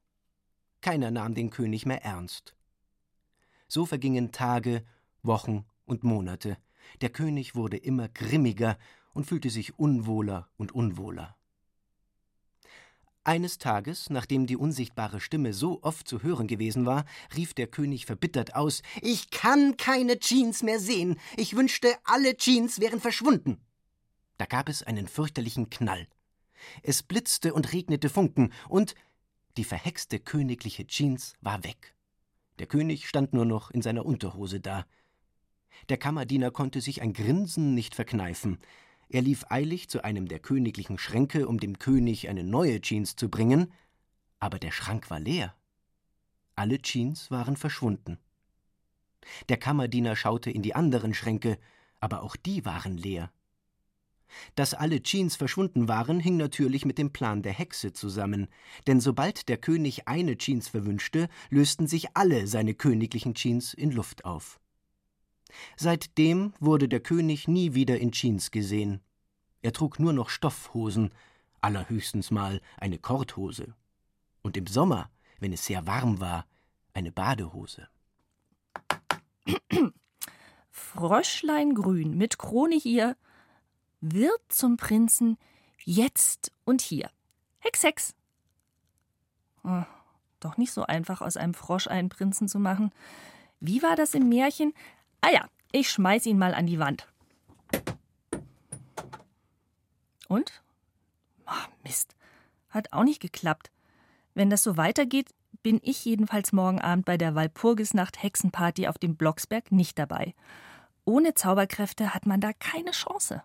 Keiner 0.81 1.11
nahm 1.11 1.35
den 1.35 1.51
König 1.51 1.87
mehr 1.87 2.05
ernst. 2.05 2.55
So 3.69 3.87
vergingen 3.87 4.33
Tage, 4.33 4.85
Wochen 5.23 5.65
und 5.87 6.05
Monate, 6.05 6.59
der 7.00 7.11
König 7.11 7.55
wurde 7.55 7.76
immer 7.76 8.09
grimmiger 8.09 8.79
und 9.12 9.26
fühlte 9.26 9.50
sich 9.50 9.79
unwohler 9.79 10.49
und 10.57 10.73
unwohler. 10.73 11.37
Eines 13.26 13.57
Tages, 13.57 14.11
nachdem 14.11 14.47
die 14.47 14.57
unsichtbare 14.57 15.19
Stimme 15.19 15.55
so 15.55 15.83
oft 15.83 16.07
zu 16.07 16.23
hören 16.23 16.47
gewesen 16.47 16.85
war, 16.85 17.07
rief 17.35 17.55
der 17.55 17.67
König 17.67 18.05
verbittert 18.05 18.55
aus 18.55 18.83
Ich 19.00 19.31
kann 19.31 19.79
keine 19.79 20.19
Jeans 20.19 20.62
mehr 20.62 20.79
sehen. 20.79 21.19
Ich 21.38 21.57
wünschte, 21.57 21.95
alle 22.05 22.37
Jeans 22.37 22.81
wären 22.81 23.00
verschwunden. 23.00 23.62
Da 24.37 24.45
gab 24.45 24.69
es 24.69 24.83
einen 24.83 25.09
fürchterlichen 25.09 25.71
Knall. 25.71 26.07
Es 26.83 27.03
blitzte 27.03 27.55
und 27.55 27.73
regnete 27.73 28.11
Funken, 28.11 28.53
und 28.69 28.95
die 29.57 29.64
verhexte 29.64 30.19
königliche 30.19 30.87
Jeans 30.87 31.35
war 31.41 31.64
weg. 31.64 31.95
Der 32.59 32.67
König 32.67 33.09
stand 33.09 33.33
nur 33.33 33.47
noch 33.47 33.71
in 33.71 33.81
seiner 33.81 34.05
Unterhose 34.05 34.61
da. 34.61 34.85
Der 35.88 35.97
Kammerdiener 35.97 36.50
konnte 36.50 36.81
sich 36.81 37.02
ein 37.02 37.12
Grinsen 37.12 37.75
nicht 37.75 37.95
verkneifen. 37.95 38.59
Er 39.09 39.23
lief 39.23 39.45
eilig 39.50 39.88
zu 39.88 40.02
einem 40.02 40.28
der 40.28 40.38
königlichen 40.38 40.99
Schränke, 40.99 41.47
um 41.47 41.59
dem 41.59 41.78
König 41.78 42.28
eine 42.28 42.45
neue 42.45 42.81
Jeans 42.81 43.16
zu 43.16 43.28
bringen, 43.28 43.73
aber 44.40 44.59
der 44.59 44.73
Schrank 44.73 45.11
war 45.11 45.21
leer. 45.21 45.54
Alle 46.57 46.81
Jeans 46.81 47.31
waren 47.31 47.57
verschwunden. 47.57 48.19
Der 49.49 49.57
Kammerdiener 49.57 50.16
schaute 50.16 50.50
in 50.50 50.62
die 50.62 50.75
anderen 50.75 51.14
Schränke, 51.14 51.59
aber 52.00 52.23
auch 52.23 52.37
die 52.37 52.64
waren 52.64 52.97
leer. 52.97 53.33
Dass 54.54 54.75
alle 54.75 55.02
Jeans 55.02 55.37
verschwunden 55.37 55.88
waren, 55.88 56.21
hing 56.21 56.37
natürlich 56.37 56.85
mit 56.85 56.99
dem 56.99 57.12
Plan 57.12 57.43
der 57.43 57.52
Hexe 57.52 57.93
zusammen, 57.93 58.49
denn 58.87 59.00
sobald 59.00 59.49
der 59.49 59.59
König 59.59 60.09
eine 60.09 60.37
Jeans 60.37 60.69
verwünschte, 60.69 61.28
lösten 61.50 61.87
sich 61.87 62.16
alle 62.16 62.47
seine 62.47 62.75
königlichen 62.75 63.35
Jeans 63.35 63.75
in 63.75 63.90
Luft 63.90 64.25
auf. 64.25 64.61
Seitdem 65.76 66.52
wurde 66.61 66.88
der 66.88 67.00
König 67.00 67.49
nie 67.49 67.75
wieder 67.75 67.99
in 67.99 68.12
Jeans 68.12 68.50
gesehen. 68.50 69.00
Er 69.62 69.73
trug 69.73 69.99
nur 69.99 70.12
noch 70.12 70.28
Stoffhosen, 70.28 71.11
allerhöchstens 71.61 72.30
mal 72.30 72.61
eine 72.76 72.99
Korthose. 72.99 73.75
Und 74.42 74.56
im 74.56 74.66
Sommer, 74.66 75.11
wenn 75.40 75.52
es 75.52 75.64
sehr 75.64 75.87
warm 75.87 76.20
war, 76.20 76.46
eine 76.92 77.11
Badehose. 77.11 77.88
Fröschlein 80.70 81.75
grün 81.75 82.16
mit 82.16 82.38
Krone 82.38 82.76
hier 82.76 83.16
wird 84.00 84.40
zum 84.49 84.76
Prinzen 84.76 85.38
jetzt 85.84 86.52
und 86.64 86.82
hier. 86.82 87.11
Hex, 87.58 87.82
Hex. 87.82 88.14
Oh, 89.64 89.84
doch 90.40 90.56
nicht 90.58 90.73
so 90.73 90.84
einfach, 90.84 91.23
aus 91.23 91.37
einem 91.37 91.54
Frosch 91.54 91.87
einen 91.87 92.11
Prinzen 92.11 92.49
zu 92.49 92.58
machen. 92.58 92.92
Wie 93.61 93.82
war 93.82 93.96
das 93.96 94.14
im 94.14 94.28
Märchen? 94.28 94.75
Ah 95.26 95.31
ja, 95.33 95.49
ich 95.73 95.88
schmeiß 95.88 96.26
ihn 96.26 96.37
mal 96.37 96.52
an 96.52 96.66
die 96.66 96.78
Wand. 96.78 97.09
Und? 100.28 100.62
Oh, 101.47 101.69
Mist. 101.83 102.14
Hat 102.69 102.93
auch 102.93 103.04
nicht 103.04 103.23
geklappt. 103.23 103.71
Wenn 104.35 104.50
das 104.50 104.62
so 104.62 104.76
weitergeht, 104.76 105.31
bin 105.62 105.81
ich 105.83 106.04
jedenfalls 106.04 106.52
morgen 106.52 106.78
Abend 106.78 107.07
bei 107.07 107.16
der 107.16 107.35
Walpurgisnacht 107.35 108.23
Hexenparty 108.23 108.87
auf 108.87 108.99
dem 108.99 109.16
Blocksberg 109.16 109.73
nicht 109.73 109.99
dabei. 109.99 110.35
Ohne 111.07 111.33
Zauberkräfte 111.33 112.12
hat 112.12 112.26
man 112.26 112.43
da 112.43 112.52
keine 112.52 112.90
Chance. 112.90 113.43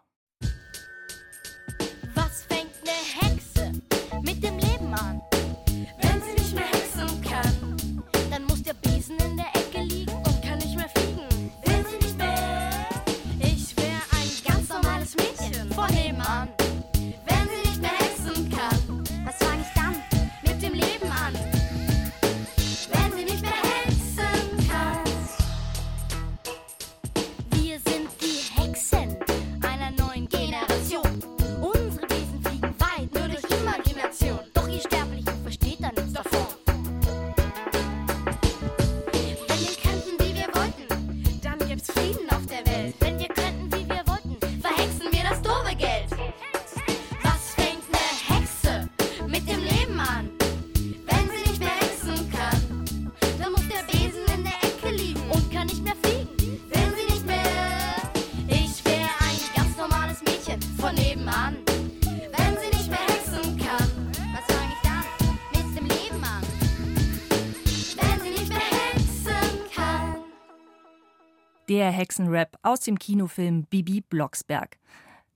Der 71.70 71.92
Hexenrap 71.92 72.58
aus 72.64 72.80
dem 72.80 72.98
Kinofilm 72.98 73.66
Bibi 73.66 74.02
Blocksberg. 74.02 74.80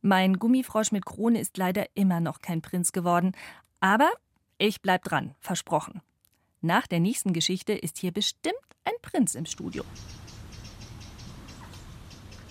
Mein 0.01 0.39
Gummifrosch 0.39 0.91
mit 0.91 1.05
Krone 1.05 1.39
ist 1.39 1.57
leider 1.57 1.85
immer 1.93 2.21
noch 2.21 2.41
kein 2.41 2.63
Prinz 2.63 2.91
geworden, 2.91 3.33
aber 3.81 4.09
ich 4.57 4.81
bleib 4.81 5.03
dran, 5.03 5.35
versprochen. 5.39 6.01
Nach 6.59 6.87
der 6.87 6.99
nächsten 6.99 7.33
Geschichte 7.33 7.73
ist 7.73 7.99
hier 7.99 8.11
bestimmt 8.11 8.55
ein 8.83 8.93
Prinz 9.03 9.35
im 9.35 9.45
Studio. 9.45 9.83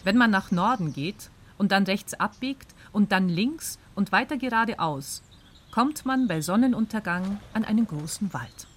Wenn 0.04 0.16
man 0.16 0.30
nach 0.30 0.52
Norden 0.52 0.92
geht 0.92 1.32
und 1.58 1.72
dann 1.72 1.82
rechts 1.82 2.14
abbiegt 2.14 2.76
und 2.92 3.10
dann 3.10 3.28
links 3.28 3.80
und 3.96 4.12
weiter 4.12 4.36
geradeaus, 4.36 5.24
kommt 5.72 6.06
man 6.06 6.28
bei 6.28 6.40
Sonnenuntergang 6.40 7.40
an 7.52 7.64
einen 7.64 7.88
großen 7.88 8.32
Wald. 8.32 8.68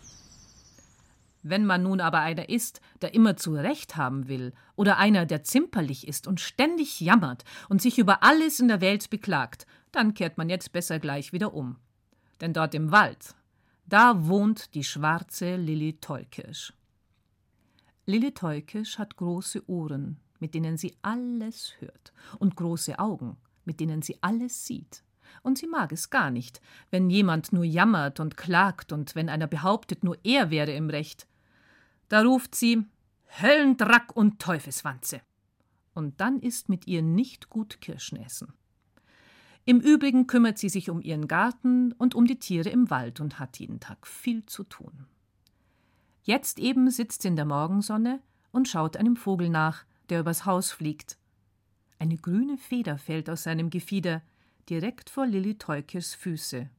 Wenn 1.47 1.63
man 1.63 1.83
nun 1.83 2.01
aber 2.01 2.21
einer 2.21 2.49
ist, 2.49 2.81
der 3.03 3.13
immer 3.13 3.37
zu 3.37 3.53
Recht 3.53 3.97
haben 3.97 4.27
will, 4.27 4.51
oder 4.75 4.97
einer, 4.97 5.27
der 5.27 5.43
zimperlich 5.43 6.07
ist 6.07 6.25
und 6.25 6.41
ständig 6.41 6.99
jammert 6.99 7.43
und 7.69 7.83
sich 7.83 7.99
über 7.99 8.23
alles 8.23 8.59
in 8.59 8.67
der 8.67 8.81
Welt 8.81 9.11
beklagt, 9.11 9.67
dann 9.91 10.15
kehrt 10.15 10.39
man 10.39 10.49
jetzt 10.49 10.71
besser 10.71 10.97
gleich 10.97 11.33
wieder 11.33 11.53
um. 11.53 11.75
Denn 12.41 12.51
dort 12.51 12.73
im 12.73 12.91
Wald, 12.91 13.35
da 13.85 14.25
wohnt 14.25 14.73
die 14.73 14.83
schwarze 14.83 15.55
Lilli 15.55 15.99
Teukirsch. 15.99 16.73
Lilli 18.07 18.31
Teukirsch 18.31 18.97
hat 18.97 19.15
große 19.15 19.69
Ohren, 19.69 20.19
mit 20.39 20.55
denen 20.55 20.77
sie 20.77 20.97
alles 21.03 21.75
hört, 21.77 22.11
und 22.39 22.55
große 22.55 22.97
Augen, 22.97 23.37
mit 23.65 23.79
denen 23.79 24.01
sie 24.01 24.17
alles 24.21 24.65
sieht. 24.65 25.03
Und 25.43 25.59
sie 25.59 25.67
mag 25.67 25.91
es 25.91 26.09
gar 26.09 26.31
nicht, 26.31 26.59
wenn 26.89 27.11
jemand 27.11 27.53
nur 27.53 27.65
jammert 27.65 28.19
und 28.19 28.35
klagt 28.35 28.91
und 28.91 29.13
wenn 29.13 29.29
einer 29.29 29.45
behauptet, 29.45 30.03
nur 30.03 30.17
er 30.23 30.49
wäre 30.49 30.71
im 30.71 30.89
Recht. 30.89 31.27
Da 32.09 32.21
ruft 32.21 32.55
sie 32.55 32.85
Höllendrack 33.41 34.15
und 34.15 34.39
Teufelswanze. 34.39 35.21
Und 35.93 36.19
dann 36.21 36.39
ist 36.39 36.69
mit 36.69 36.87
ihr 36.87 37.01
nicht 37.01 37.49
gut 37.49 37.81
Kirschen 37.81 38.17
essen. 38.17 38.53
Im 39.65 39.79
Übrigen 39.79 40.27
kümmert 40.27 40.59
sie 40.59 40.69
sich 40.69 40.89
um 40.89 41.01
ihren 41.01 41.27
Garten 41.27 41.91
und 41.93 42.13
um 42.13 42.27
die 42.27 42.37
Tiere 42.37 42.69
im 42.69 42.89
Wald 42.91 43.19
und 43.19 43.39
hat 43.39 43.57
jeden 43.59 43.79
Tag 43.79 44.05
viel 44.05 44.45
zu 44.45 44.63
tun. 44.63 45.07
Jetzt 46.23 46.59
eben 46.59 46.89
sitzt 46.91 47.23
sie 47.23 47.29
in 47.29 47.35
der 47.35 47.45
Morgensonne 47.45 48.21
und 48.51 48.67
schaut 48.67 48.95
einem 48.95 49.15
Vogel 49.15 49.49
nach, 49.49 49.85
der 50.09 50.19
übers 50.19 50.45
Haus 50.45 50.71
fliegt. 50.71 51.17
Eine 51.97 52.17
grüne 52.17 52.57
Feder 52.57 52.97
fällt 52.97 53.29
aus 53.29 53.43
seinem 53.43 53.69
Gefieder, 53.71 54.21
direkt 54.69 55.09
vor 55.09 55.25
Lilli 55.25 55.57
Teukers 55.57 56.13
Füße. 56.13 56.69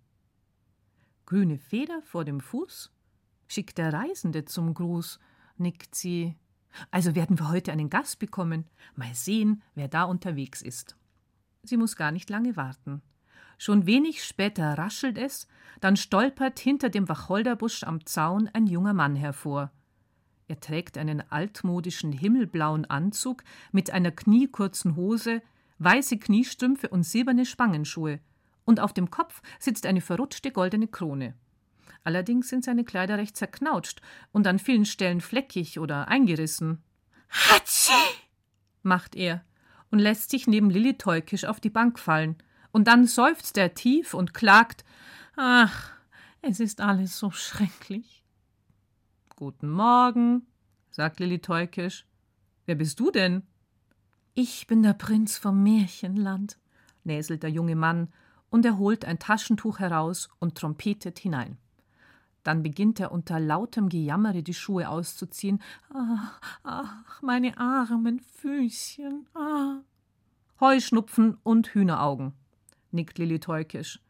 Grüne 1.26 1.58
Feder 1.58 2.02
vor 2.02 2.24
dem 2.24 2.40
Fuß? 2.40 2.92
Schickt 3.48 3.78
der 3.78 3.92
Reisende 3.92 4.44
zum 4.44 4.74
Gruß, 4.74 5.18
nickt 5.56 5.94
sie. 5.94 6.36
Also 6.90 7.14
werden 7.14 7.38
wir 7.38 7.48
heute 7.48 7.72
einen 7.72 7.90
Gast 7.90 8.18
bekommen. 8.18 8.66
Mal 8.94 9.14
sehen, 9.14 9.62
wer 9.74 9.88
da 9.88 10.04
unterwegs 10.04 10.62
ist. 10.62 10.96
Sie 11.62 11.76
muss 11.76 11.96
gar 11.96 12.12
nicht 12.12 12.30
lange 12.30 12.56
warten. 12.56 13.02
Schon 13.58 13.86
wenig 13.86 14.22
später 14.22 14.76
raschelt 14.76 15.16
es, 15.16 15.48
dann 15.80 15.96
stolpert 15.96 16.58
hinter 16.58 16.90
dem 16.90 17.08
Wacholderbusch 17.08 17.84
am 17.84 18.04
Zaun 18.04 18.48
ein 18.52 18.66
junger 18.66 18.92
Mann 18.92 19.16
hervor. 19.16 19.72
Er 20.48 20.60
trägt 20.60 20.98
einen 20.98 21.22
altmodischen 21.30 22.12
himmelblauen 22.12 22.84
Anzug 22.84 23.42
mit 23.72 23.90
einer 23.90 24.10
kniekurzen 24.10 24.94
Hose, 24.94 25.42
weiße 25.78 26.18
Kniestrümpfe 26.18 26.88
und 26.88 27.02
silberne 27.02 27.46
Spangenschuhe, 27.46 28.20
und 28.64 28.80
auf 28.80 28.92
dem 28.92 29.10
Kopf 29.10 29.42
sitzt 29.58 29.86
eine 29.86 30.00
verrutschte 30.00 30.52
goldene 30.52 30.88
Krone. 30.88 31.34
Allerdings 32.06 32.48
sind 32.48 32.64
seine 32.64 32.84
Kleider 32.84 33.18
recht 33.18 33.36
zerknautscht 33.36 34.00
und 34.30 34.46
an 34.46 34.60
vielen 34.60 34.84
Stellen 34.84 35.20
fleckig 35.20 35.80
oder 35.80 36.06
eingerissen. 36.06 36.84
Hatschi! 37.28 38.00
macht 38.84 39.16
er 39.16 39.44
und 39.90 39.98
lässt 39.98 40.30
sich 40.30 40.46
neben 40.46 40.70
Lilli 40.70 40.96
Teukisch 40.96 41.44
auf 41.46 41.58
die 41.58 41.68
Bank 41.68 41.98
fallen. 41.98 42.36
Und 42.70 42.86
dann 42.86 43.08
seufzt 43.08 43.58
er 43.58 43.74
tief 43.74 44.14
und 44.14 44.34
klagt: 44.34 44.84
Ach, 45.34 45.90
es 46.42 46.60
ist 46.60 46.80
alles 46.80 47.18
so 47.18 47.32
schrecklich. 47.32 48.22
Guten 49.34 49.68
Morgen, 49.68 50.46
sagt 50.92 51.18
Lilli 51.18 51.40
Teukisch. 51.40 52.06
Wer 52.66 52.76
bist 52.76 53.00
du 53.00 53.10
denn? 53.10 53.42
Ich 54.34 54.68
bin 54.68 54.84
der 54.84 54.94
Prinz 54.94 55.38
vom 55.38 55.60
Märchenland, 55.64 56.56
näselt 57.02 57.42
der 57.42 57.50
junge 57.50 57.74
Mann, 57.74 58.12
und 58.48 58.64
er 58.64 58.78
holt 58.78 59.04
ein 59.04 59.18
Taschentuch 59.18 59.80
heraus 59.80 60.28
und 60.38 60.54
trompetet 60.54 61.18
hinein. 61.18 61.58
Dann 62.46 62.62
beginnt 62.62 63.00
er 63.00 63.10
unter 63.10 63.40
lautem 63.40 63.88
Gejammere 63.88 64.44
die 64.44 64.54
Schuhe 64.54 64.88
auszuziehen. 64.88 65.60
Ach, 65.92 66.40
ach 66.62 67.20
meine 67.20 67.58
armen 67.58 68.20
Füßchen. 68.20 69.26
Ah. 69.34 69.80
Heuschnupfen 70.60 71.38
und 71.42 71.74
Hühneraugen, 71.74 72.34
nickt 72.92 73.18
Lilli 73.18 73.40
teukisch. 73.40 74.00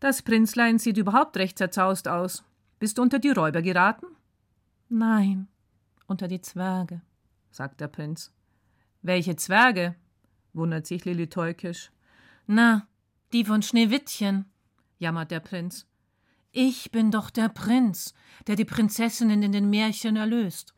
Das 0.00 0.22
Prinzlein 0.22 0.80
sieht 0.80 0.96
überhaupt 0.96 1.36
recht 1.36 1.56
zerzaust 1.56 2.08
aus. 2.08 2.42
Bist 2.80 2.98
du 2.98 3.02
unter 3.02 3.20
die 3.20 3.30
Räuber 3.30 3.62
geraten? 3.62 4.06
Nein, 4.88 5.46
unter 6.08 6.26
die 6.26 6.40
Zwerge, 6.40 7.00
sagt 7.52 7.80
der 7.80 7.86
Prinz. 7.86 8.32
Welche 9.02 9.36
Zwerge? 9.36 9.94
wundert 10.52 10.88
sich 10.88 11.04
Lilli 11.04 11.28
teukisch. 11.28 11.92
Na, 12.48 12.88
die 13.32 13.44
von 13.44 13.62
Schneewittchen, 13.62 14.46
jammert 14.98 15.30
der 15.30 15.38
Prinz. 15.38 15.86
Ich 16.54 16.90
bin 16.90 17.10
doch 17.10 17.30
der 17.30 17.48
Prinz, 17.48 18.12
der 18.46 18.56
die 18.56 18.66
Prinzessinnen 18.66 19.42
in 19.42 19.52
den 19.52 19.70
Märchen 19.70 20.16
erlöst. 20.16 20.74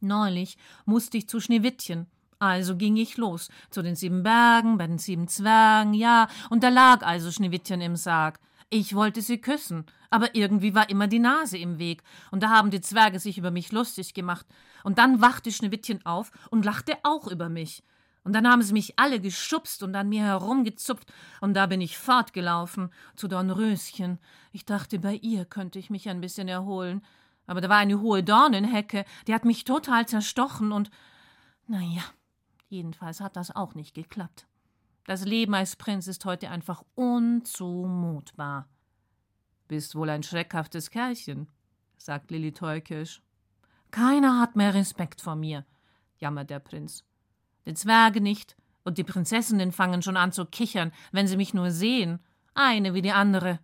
Neulich 0.00 0.58
musste 0.84 1.16
ich 1.16 1.30
zu 1.30 1.40
Schneewittchen, 1.40 2.08
also 2.38 2.76
ging 2.76 2.98
ich 2.98 3.16
los, 3.16 3.48
zu 3.70 3.80
den 3.80 3.96
sieben 3.96 4.22
Bergen, 4.22 4.76
bei 4.76 4.86
den 4.86 4.98
sieben 4.98 5.26
Zwergen, 5.26 5.94
ja, 5.94 6.28
und 6.50 6.62
da 6.62 6.68
lag 6.68 7.06
also 7.06 7.32
Schneewittchen 7.32 7.80
im 7.80 7.96
Sarg. 7.96 8.38
Ich 8.68 8.94
wollte 8.94 9.22
sie 9.22 9.38
küssen, 9.38 9.86
aber 10.10 10.34
irgendwie 10.34 10.74
war 10.74 10.90
immer 10.90 11.06
die 11.06 11.20
Nase 11.20 11.56
im 11.56 11.78
Weg, 11.78 12.02
und 12.30 12.42
da 12.42 12.50
haben 12.50 12.70
die 12.70 12.82
Zwerge 12.82 13.18
sich 13.18 13.38
über 13.38 13.50
mich 13.50 13.72
lustig 13.72 14.12
gemacht, 14.12 14.44
und 14.82 14.98
dann 14.98 15.22
wachte 15.22 15.50
Schneewittchen 15.50 16.04
auf 16.04 16.32
und 16.50 16.66
lachte 16.66 16.98
auch 17.02 17.28
über 17.28 17.48
mich. 17.48 17.82
Und 18.24 18.32
dann 18.32 18.48
haben 18.48 18.62
sie 18.62 18.72
mich 18.72 18.98
alle 18.98 19.20
geschubst 19.20 19.82
und 19.82 19.94
an 19.94 20.08
mir 20.08 20.24
herumgezupft, 20.24 21.12
und 21.42 21.54
da 21.54 21.66
bin 21.66 21.82
ich 21.82 21.98
fortgelaufen 21.98 22.90
zu 23.16 23.28
Dornröschen. 23.28 24.18
Ich 24.50 24.64
dachte, 24.64 24.98
bei 24.98 25.14
ihr 25.14 25.44
könnte 25.44 25.78
ich 25.78 25.90
mich 25.90 26.08
ein 26.08 26.22
bisschen 26.22 26.48
erholen. 26.48 27.02
Aber 27.46 27.60
da 27.60 27.68
war 27.68 27.76
eine 27.76 28.00
hohe 28.00 28.22
Dornenhecke, 28.22 29.04
die 29.26 29.34
hat 29.34 29.44
mich 29.44 29.64
total 29.64 30.08
zerstochen 30.08 30.72
und 30.72 30.90
na 31.66 31.80
ja, 31.80 32.02
jedenfalls 32.68 33.20
hat 33.20 33.36
das 33.36 33.54
auch 33.54 33.74
nicht 33.74 33.94
geklappt. 33.94 34.46
Das 35.06 35.26
Leben 35.26 35.54
als 35.54 35.76
Prinz 35.76 36.06
ist 36.06 36.24
heute 36.24 36.48
einfach 36.48 36.82
unzumutbar. 36.94 38.68
Bist 39.68 39.94
wohl 39.94 40.08
ein 40.08 40.22
schreckhaftes 40.22 40.90
Kerlchen, 40.90 41.48
sagt 41.98 42.30
Lilli 42.30 42.52
teukisch. 42.52 43.22
Keiner 43.90 44.40
hat 44.40 44.56
mehr 44.56 44.72
Respekt 44.72 45.20
vor 45.20 45.36
mir, 45.36 45.66
jammert 46.16 46.48
der 46.48 46.60
Prinz. 46.60 47.04
Die 47.66 47.74
Zwerge 47.74 48.20
nicht, 48.20 48.56
und 48.84 48.98
die 48.98 49.04
Prinzessinnen 49.04 49.72
fangen 49.72 50.02
schon 50.02 50.16
an 50.16 50.32
zu 50.32 50.44
kichern, 50.44 50.92
wenn 51.10 51.26
sie 51.26 51.36
mich 51.36 51.54
nur 51.54 51.70
sehen, 51.70 52.20
eine 52.54 52.94
wie 52.94 53.02
die 53.02 53.12
andere. 53.12 53.58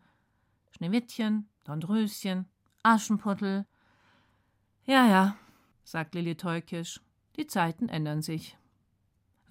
Schneewittchen, 0.72 1.48
Dornröschen, 1.64 2.48
Aschenputtel. 2.82 3.66
Ja, 4.86 5.06
ja, 5.06 5.36
sagt 5.84 6.14
Lilli 6.14 6.36
teukisch, 6.36 7.00
die 7.36 7.46
Zeiten 7.46 7.88
ändern 7.88 8.22
sich. 8.22 8.56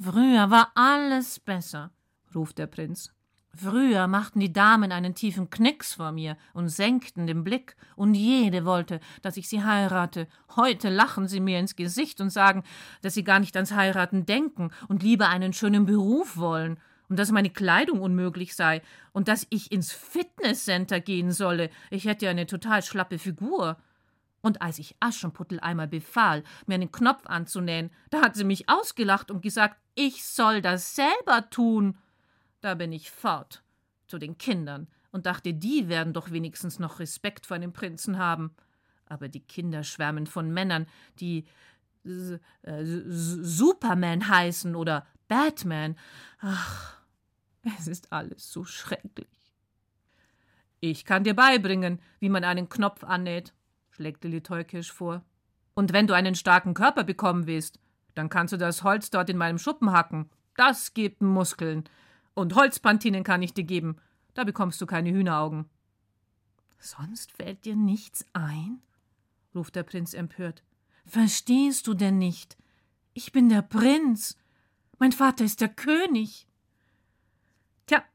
Früher 0.01 0.49
war 0.49 0.71
alles 0.75 1.39
besser, 1.39 1.91
ruft 2.33 2.57
der 2.57 2.67
Prinz. 2.67 3.13
Früher 3.55 4.07
machten 4.07 4.39
die 4.39 4.53
Damen 4.53 4.91
einen 4.91 5.15
tiefen 5.15 5.49
Knicks 5.49 5.95
vor 5.95 6.11
mir 6.11 6.37
und 6.53 6.69
senkten 6.69 7.27
den 7.27 7.43
Blick, 7.43 7.75
und 7.95 8.13
jede 8.13 8.63
wollte, 8.63 8.99
dass 9.21 9.37
ich 9.37 9.49
sie 9.49 9.63
heirate. 9.63 10.27
Heute 10.55 10.89
lachen 10.89 11.27
sie 11.27 11.39
mir 11.39 11.59
ins 11.59 11.75
Gesicht 11.75 12.21
und 12.21 12.29
sagen, 12.29 12.63
dass 13.01 13.15
sie 13.15 13.23
gar 13.23 13.39
nicht 13.39 13.55
ans 13.55 13.73
Heiraten 13.73 14.25
denken 14.25 14.71
und 14.87 15.03
lieber 15.03 15.29
einen 15.29 15.53
schönen 15.53 15.85
Beruf 15.85 16.37
wollen, 16.37 16.79
und 17.09 17.17
dass 17.17 17.31
meine 17.31 17.49
Kleidung 17.49 18.01
unmöglich 18.01 18.55
sei, 18.55 18.83
und 19.13 19.27
dass 19.27 19.47
ich 19.49 19.71
ins 19.71 19.91
Fitnesscenter 19.91 20.99
gehen 20.99 21.31
solle. 21.31 21.71
Ich 21.89 22.05
hätte 22.05 22.29
eine 22.29 22.45
total 22.45 22.83
schlappe 22.83 23.17
Figur. 23.17 23.77
Und 24.41 24.61
als 24.61 24.79
ich 24.79 24.95
Aschenputtel 24.99 25.59
einmal 25.59 25.87
befahl, 25.87 26.43
mir 26.67 26.75
einen 26.75 26.91
Knopf 26.91 27.25
anzunähen, 27.25 27.89
da 28.09 28.21
hat 28.21 28.35
sie 28.35 28.45
mich 28.45 28.69
ausgelacht 28.69 29.31
und 29.31 29.41
gesagt, 29.41 29.77
ich 29.95 30.23
soll 30.23 30.61
das 30.61 30.95
selber 30.95 31.49
tun. 31.49 31.97
Da 32.61 32.75
bin 32.75 32.91
ich 32.91 33.11
fort 33.11 33.63
zu 34.07 34.17
den 34.17 34.37
Kindern 34.37 34.87
und 35.11 35.25
dachte, 35.25 35.53
die 35.53 35.87
werden 35.87 36.13
doch 36.13 36.31
wenigstens 36.31 36.79
noch 36.79 36.99
Respekt 36.99 37.45
vor 37.45 37.55
einem 37.55 37.73
Prinzen 37.73 38.17
haben. 38.17 38.55
Aber 39.05 39.27
die 39.27 39.39
Kinder 39.39 39.83
schwärmen 39.83 40.27
von 40.27 40.51
Männern, 40.51 40.87
die 41.19 41.45
äh, 42.03 42.39
Superman 42.83 44.27
heißen 44.27 44.75
oder 44.75 45.05
Batman. 45.27 45.95
Ach, 46.39 46.97
es 47.77 47.87
ist 47.87 48.11
alles 48.11 48.51
so 48.51 48.63
schrecklich. 48.63 49.27
Ich 50.79 51.05
kann 51.05 51.23
dir 51.23 51.35
beibringen, 51.35 51.99
wie 52.19 52.29
man 52.29 52.43
einen 52.43 52.69
Knopf 52.69 53.03
annäht, 53.03 53.53
schlägt 53.91 54.23
Lilly 54.23 54.41
teukisch 54.41 54.91
vor. 54.91 55.23
Und 55.73 55.93
wenn 55.93 56.07
du 56.07 56.13
einen 56.13 56.35
starken 56.35 56.73
Körper 56.73 57.03
bekommen 57.03 57.47
willst, 57.47 57.79
dann 58.15 58.29
kannst 58.29 58.53
du 58.53 58.57
das 58.57 58.83
Holz 58.83 59.09
dort 59.09 59.29
in 59.29 59.37
meinem 59.37 59.57
Schuppen 59.57 59.91
hacken. 59.91 60.29
Das 60.55 60.93
gibt 60.93 61.21
Muskeln. 61.21 61.83
Und 62.39 62.55
Holzpantinen 62.55 63.25
kann 63.25 63.43
ich 63.43 63.53
dir 63.53 63.65
geben. 63.65 63.97
Da 64.33 64.45
bekommst 64.45 64.79
du 64.79 64.85
keine 64.85 65.11
Hühneraugen. 65.11 65.65
Sonst 66.79 67.33
fällt 67.33 67.65
dir 67.65 67.75
nichts 67.75 68.25
ein? 68.31 68.79
ruft 69.53 69.75
der 69.75 69.83
Prinz 69.83 70.13
empört. 70.13 70.63
Verstehst 71.05 71.85
du 71.85 71.93
denn 71.93 72.17
nicht? 72.17 72.55
Ich 73.13 73.33
bin 73.33 73.49
der 73.49 73.61
Prinz. 73.61 74.37
Mein 74.99 75.11
Vater 75.11 75.43
ist 75.43 75.59
der 75.59 75.67
König. 75.67 76.47
Tja, 77.87 78.05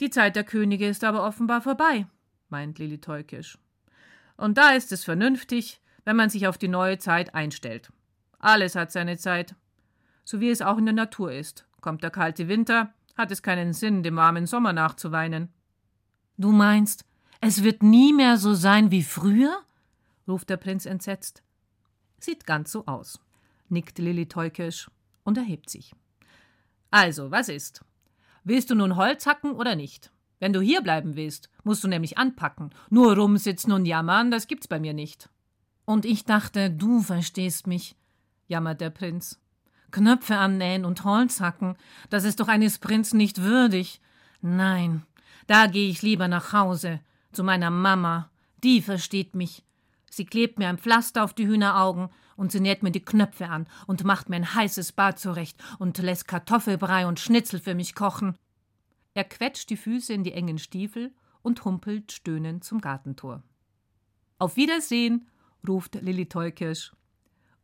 die 0.00 0.10
Zeit 0.10 0.34
der 0.34 0.42
Könige 0.42 0.88
ist 0.88 1.04
aber 1.04 1.24
offenbar 1.24 1.60
vorbei, 1.60 2.08
meint 2.48 2.80
Lilli 2.80 3.00
teukisch. 3.00 3.58
Und 4.36 4.58
da 4.58 4.70
ist 4.70 4.90
es 4.90 5.04
vernünftig, 5.04 5.80
wenn 6.04 6.16
man 6.16 6.30
sich 6.30 6.48
auf 6.48 6.58
die 6.58 6.66
neue 6.66 6.98
Zeit 6.98 7.32
einstellt. 7.32 7.92
Alles 8.40 8.74
hat 8.74 8.90
seine 8.90 9.18
Zeit. 9.18 9.54
So 10.24 10.40
wie 10.40 10.50
es 10.50 10.62
auch 10.62 10.78
in 10.78 10.86
der 10.86 10.94
Natur 10.94 11.30
ist. 11.30 11.64
Kommt 11.80 12.02
der 12.02 12.10
kalte 12.10 12.48
Winter, 12.48 12.92
hat 13.16 13.30
es 13.30 13.42
keinen 13.42 13.72
Sinn, 13.72 14.02
dem 14.02 14.16
warmen 14.16 14.46
Sommer 14.46 14.72
nachzuweinen. 14.72 15.52
Du 16.36 16.50
meinst, 16.50 17.04
es 17.40 17.62
wird 17.62 17.82
nie 17.82 18.12
mehr 18.12 18.38
so 18.38 18.54
sein 18.54 18.90
wie 18.90 19.02
früher? 19.02 19.56
ruft 20.26 20.50
der 20.50 20.56
Prinz 20.56 20.86
entsetzt. 20.86 21.42
Sieht 22.18 22.46
ganz 22.46 22.72
so 22.72 22.86
aus, 22.86 23.20
nickt 23.68 23.98
Lilli 23.98 24.26
teukisch 24.26 24.90
und 25.24 25.36
erhebt 25.36 25.68
sich. 25.68 25.94
Also, 26.90 27.30
was 27.30 27.48
ist? 27.48 27.84
Willst 28.44 28.70
du 28.70 28.74
nun 28.74 28.96
Holz 28.96 29.26
hacken 29.26 29.52
oder 29.52 29.76
nicht? 29.76 30.10
Wenn 30.38 30.52
du 30.52 30.60
hier 30.60 30.82
bleiben 30.82 31.16
willst, 31.16 31.48
musst 31.62 31.84
du 31.84 31.88
nämlich 31.88 32.18
anpacken. 32.18 32.70
Nur 32.90 33.16
rumsitzen 33.16 33.72
und 33.72 33.86
jammern, 33.86 34.30
das 34.30 34.46
gibt's 34.46 34.68
bei 34.68 34.80
mir 34.80 34.92
nicht. 34.92 35.28
Und 35.84 36.04
ich 36.04 36.24
dachte, 36.24 36.70
du 36.70 37.00
verstehst 37.00 37.66
mich, 37.66 37.96
jammert 38.46 38.80
der 38.80 38.90
Prinz. 38.90 39.40
Knöpfe 39.94 40.36
annähen 40.36 40.84
und 40.84 41.04
Holz 41.04 41.40
hacken, 41.40 41.76
das 42.10 42.24
ist 42.24 42.40
doch 42.40 42.48
eines 42.48 42.80
Prinzen 42.80 43.16
nicht 43.16 43.42
würdig. 43.42 44.00
Nein, 44.42 45.02
da 45.46 45.68
gehe 45.68 45.88
ich 45.88 46.02
lieber 46.02 46.26
nach 46.26 46.52
Hause, 46.52 46.98
zu 47.30 47.44
meiner 47.44 47.70
Mama. 47.70 48.28
Die 48.64 48.82
versteht 48.82 49.36
mich. 49.36 49.62
Sie 50.10 50.24
klebt 50.24 50.58
mir 50.58 50.68
ein 50.68 50.78
Pflaster 50.78 51.22
auf 51.22 51.32
die 51.32 51.46
Hühneraugen 51.46 52.08
und 52.36 52.50
sie 52.50 52.58
näht 52.58 52.82
mir 52.82 52.90
die 52.90 53.04
Knöpfe 53.04 53.48
an 53.48 53.68
und 53.86 54.02
macht 54.02 54.28
mir 54.28 54.36
ein 54.36 54.54
heißes 54.54 54.92
Bad 54.92 55.20
zurecht 55.20 55.62
und 55.78 55.98
lässt 55.98 56.26
Kartoffelbrei 56.26 57.06
und 57.06 57.20
Schnitzel 57.20 57.60
für 57.60 57.76
mich 57.76 57.94
kochen. 57.94 58.36
Er 59.14 59.24
quetscht 59.24 59.70
die 59.70 59.76
Füße 59.76 60.12
in 60.12 60.24
die 60.24 60.32
engen 60.32 60.58
Stiefel 60.58 61.12
und 61.42 61.64
humpelt 61.64 62.10
stöhnend 62.10 62.64
zum 62.64 62.80
Gartentor. 62.80 63.44
Auf 64.38 64.56
Wiedersehen, 64.56 65.28
ruft 65.68 65.94
Lilli 65.94 66.26
Teukirsch. 66.26 66.92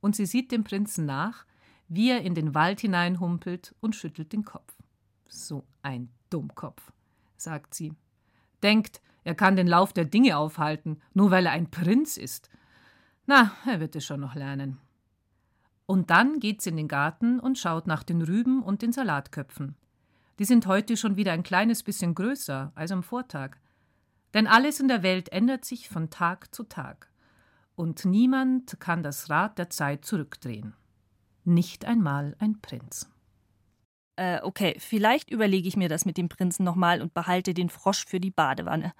Und 0.00 0.14
sie 0.14 0.26
sieht 0.26 0.52
dem 0.52 0.62
Prinzen 0.62 1.06
nach, 1.06 1.44
wie 1.90 2.10
er 2.10 2.22
in 2.22 2.34
den 2.34 2.54
Wald 2.54 2.80
hineinhumpelt 2.80 3.74
und 3.80 3.96
schüttelt 3.96 4.32
den 4.32 4.44
Kopf. 4.44 4.72
So 5.26 5.66
ein 5.82 6.08
Dummkopf, 6.30 6.92
sagt 7.36 7.74
sie. 7.74 7.92
Denkt, 8.62 9.02
er 9.24 9.34
kann 9.34 9.56
den 9.56 9.66
Lauf 9.66 9.92
der 9.92 10.04
Dinge 10.04 10.38
aufhalten, 10.38 11.02
nur 11.14 11.32
weil 11.32 11.46
er 11.46 11.52
ein 11.52 11.70
Prinz 11.70 12.16
ist. 12.16 12.48
Na, 13.26 13.52
er 13.66 13.80
wird 13.80 13.96
es 13.96 14.04
schon 14.04 14.20
noch 14.20 14.36
lernen. 14.36 14.78
Und 15.84 16.10
dann 16.10 16.38
geht 16.38 16.62
sie 16.62 16.70
in 16.70 16.76
den 16.76 16.86
Garten 16.86 17.40
und 17.40 17.58
schaut 17.58 17.88
nach 17.88 18.04
den 18.04 18.22
Rüben 18.22 18.62
und 18.62 18.82
den 18.82 18.92
Salatköpfen. 18.92 19.74
Die 20.38 20.44
sind 20.44 20.68
heute 20.68 20.96
schon 20.96 21.16
wieder 21.16 21.32
ein 21.32 21.42
kleines 21.42 21.82
bisschen 21.82 22.14
größer 22.14 22.70
als 22.76 22.92
am 22.92 23.02
Vortag. 23.02 23.56
Denn 24.32 24.46
alles 24.46 24.78
in 24.78 24.86
der 24.86 25.02
Welt 25.02 25.30
ändert 25.32 25.64
sich 25.64 25.88
von 25.88 26.08
Tag 26.08 26.54
zu 26.54 26.62
Tag. 26.62 27.10
Und 27.74 28.04
niemand 28.04 28.78
kann 28.78 29.02
das 29.02 29.28
Rad 29.28 29.58
der 29.58 29.70
Zeit 29.70 30.04
zurückdrehen. 30.04 30.74
Nicht 31.44 31.84
einmal 31.84 32.36
ein 32.38 32.60
Prinz. 32.60 33.08
Äh, 34.16 34.40
okay, 34.42 34.76
vielleicht 34.78 35.30
überlege 35.30 35.66
ich 35.66 35.76
mir 35.76 35.88
das 35.88 36.04
mit 36.04 36.16
dem 36.18 36.28
Prinzen 36.28 36.64
nochmal 36.64 37.00
und 37.00 37.14
behalte 37.14 37.54
den 37.54 37.70
Frosch 37.70 38.04
für 38.06 38.20
die 38.20 38.30
Badewanne. 38.30 38.92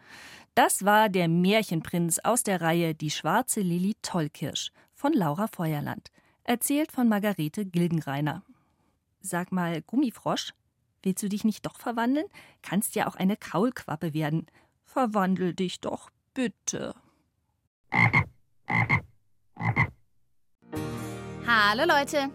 Das 0.54 0.84
war 0.84 1.08
der 1.08 1.28
Märchenprinz 1.28 2.18
aus 2.20 2.42
der 2.42 2.60
Reihe 2.60 2.94
Die 2.94 3.10
schwarze 3.10 3.60
Lilli 3.60 3.96
Tollkirsch 4.02 4.72
von 4.94 5.12
Laura 5.12 5.46
Feuerland, 5.46 6.10
erzählt 6.44 6.92
von 6.92 7.08
Margarete 7.08 7.66
Gilgenreiner. 7.66 8.42
Sag 9.20 9.52
mal, 9.52 9.82
Gummifrosch, 9.82 10.54
Willst 11.02 11.22
du 11.22 11.28
dich 11.28 11.44
nicht 11.44 11.64
doch 11.64 11.78
verwandeln? 11.78 12.26
Kannst 12.62 12.94
ja 12.94 13.06
auch 13.08 13.16
eine 13.16 13.36
Kaulquappe 13.36 14.12
werden. 14.12 14.46
Verwandel 14.84 15.54
dich 15.54 15.80
doch, 15.80 16.10
bitte. 16.34 16.94
Hallo 21.52 21.82
Leute! 21.84 22.30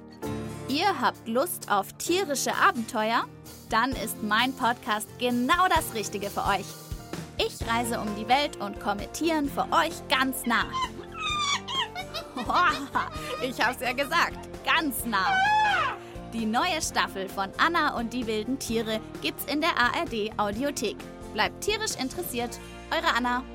Ihr 0.67 0.99
habt 0.99 1.25
Lust 1.25 1.71
auf 1.71 1.93
tierische 1.93 2.54
Abenteuer? 2.54 3.23
Dann 3.69 3.91
ist 3.91 4.21
mein 4.21 4.51
Podcast 4.51 5.08
genau 5.19 5.69
das 5.69 5.93
Richtige 5.93 6.30
für 6.30 6.41
euch. 6.41 6.65
Ich 7.38 7.65
reise 7.65 8.01
um 8.01 8.13
die 8.17 8.28
Welt 8.28 8.58
und 8.58 8.82
komme 8.82 9.10
Tieren 9.13 9.49
für 9.49 9.71
euch 9.71 9.93
ganz 10.10 10.45
nah. 10.45 10.65
Ich 13.41 13.65
hab's 13.65 13.80
ja 13.80 13.93
gesagt, 13.93 14.49
ganz 14.65 15.06
nah. 15.06 15.34
Die 16.34 16.45
neue 16.45 16.82
Staffel 16.82 17.30
von 17.30 17.51
Anna 17.58 17.97
und 17.97 18.12
die 18.12 18.28
wilden 18.28 18.60
Tiere 18.60 18.99
gibt's 19.21 19.45
in 19.45 19.62
der 19.62 19.78
ARD 19.78 20.38
Audiothek. 20.38 20.97
Bleibt 21.32 21.63
tierisch 21.63 21.95
interessiert, 21.97 22.60
eure 22.91 23.15
Anna. 23.15 23.45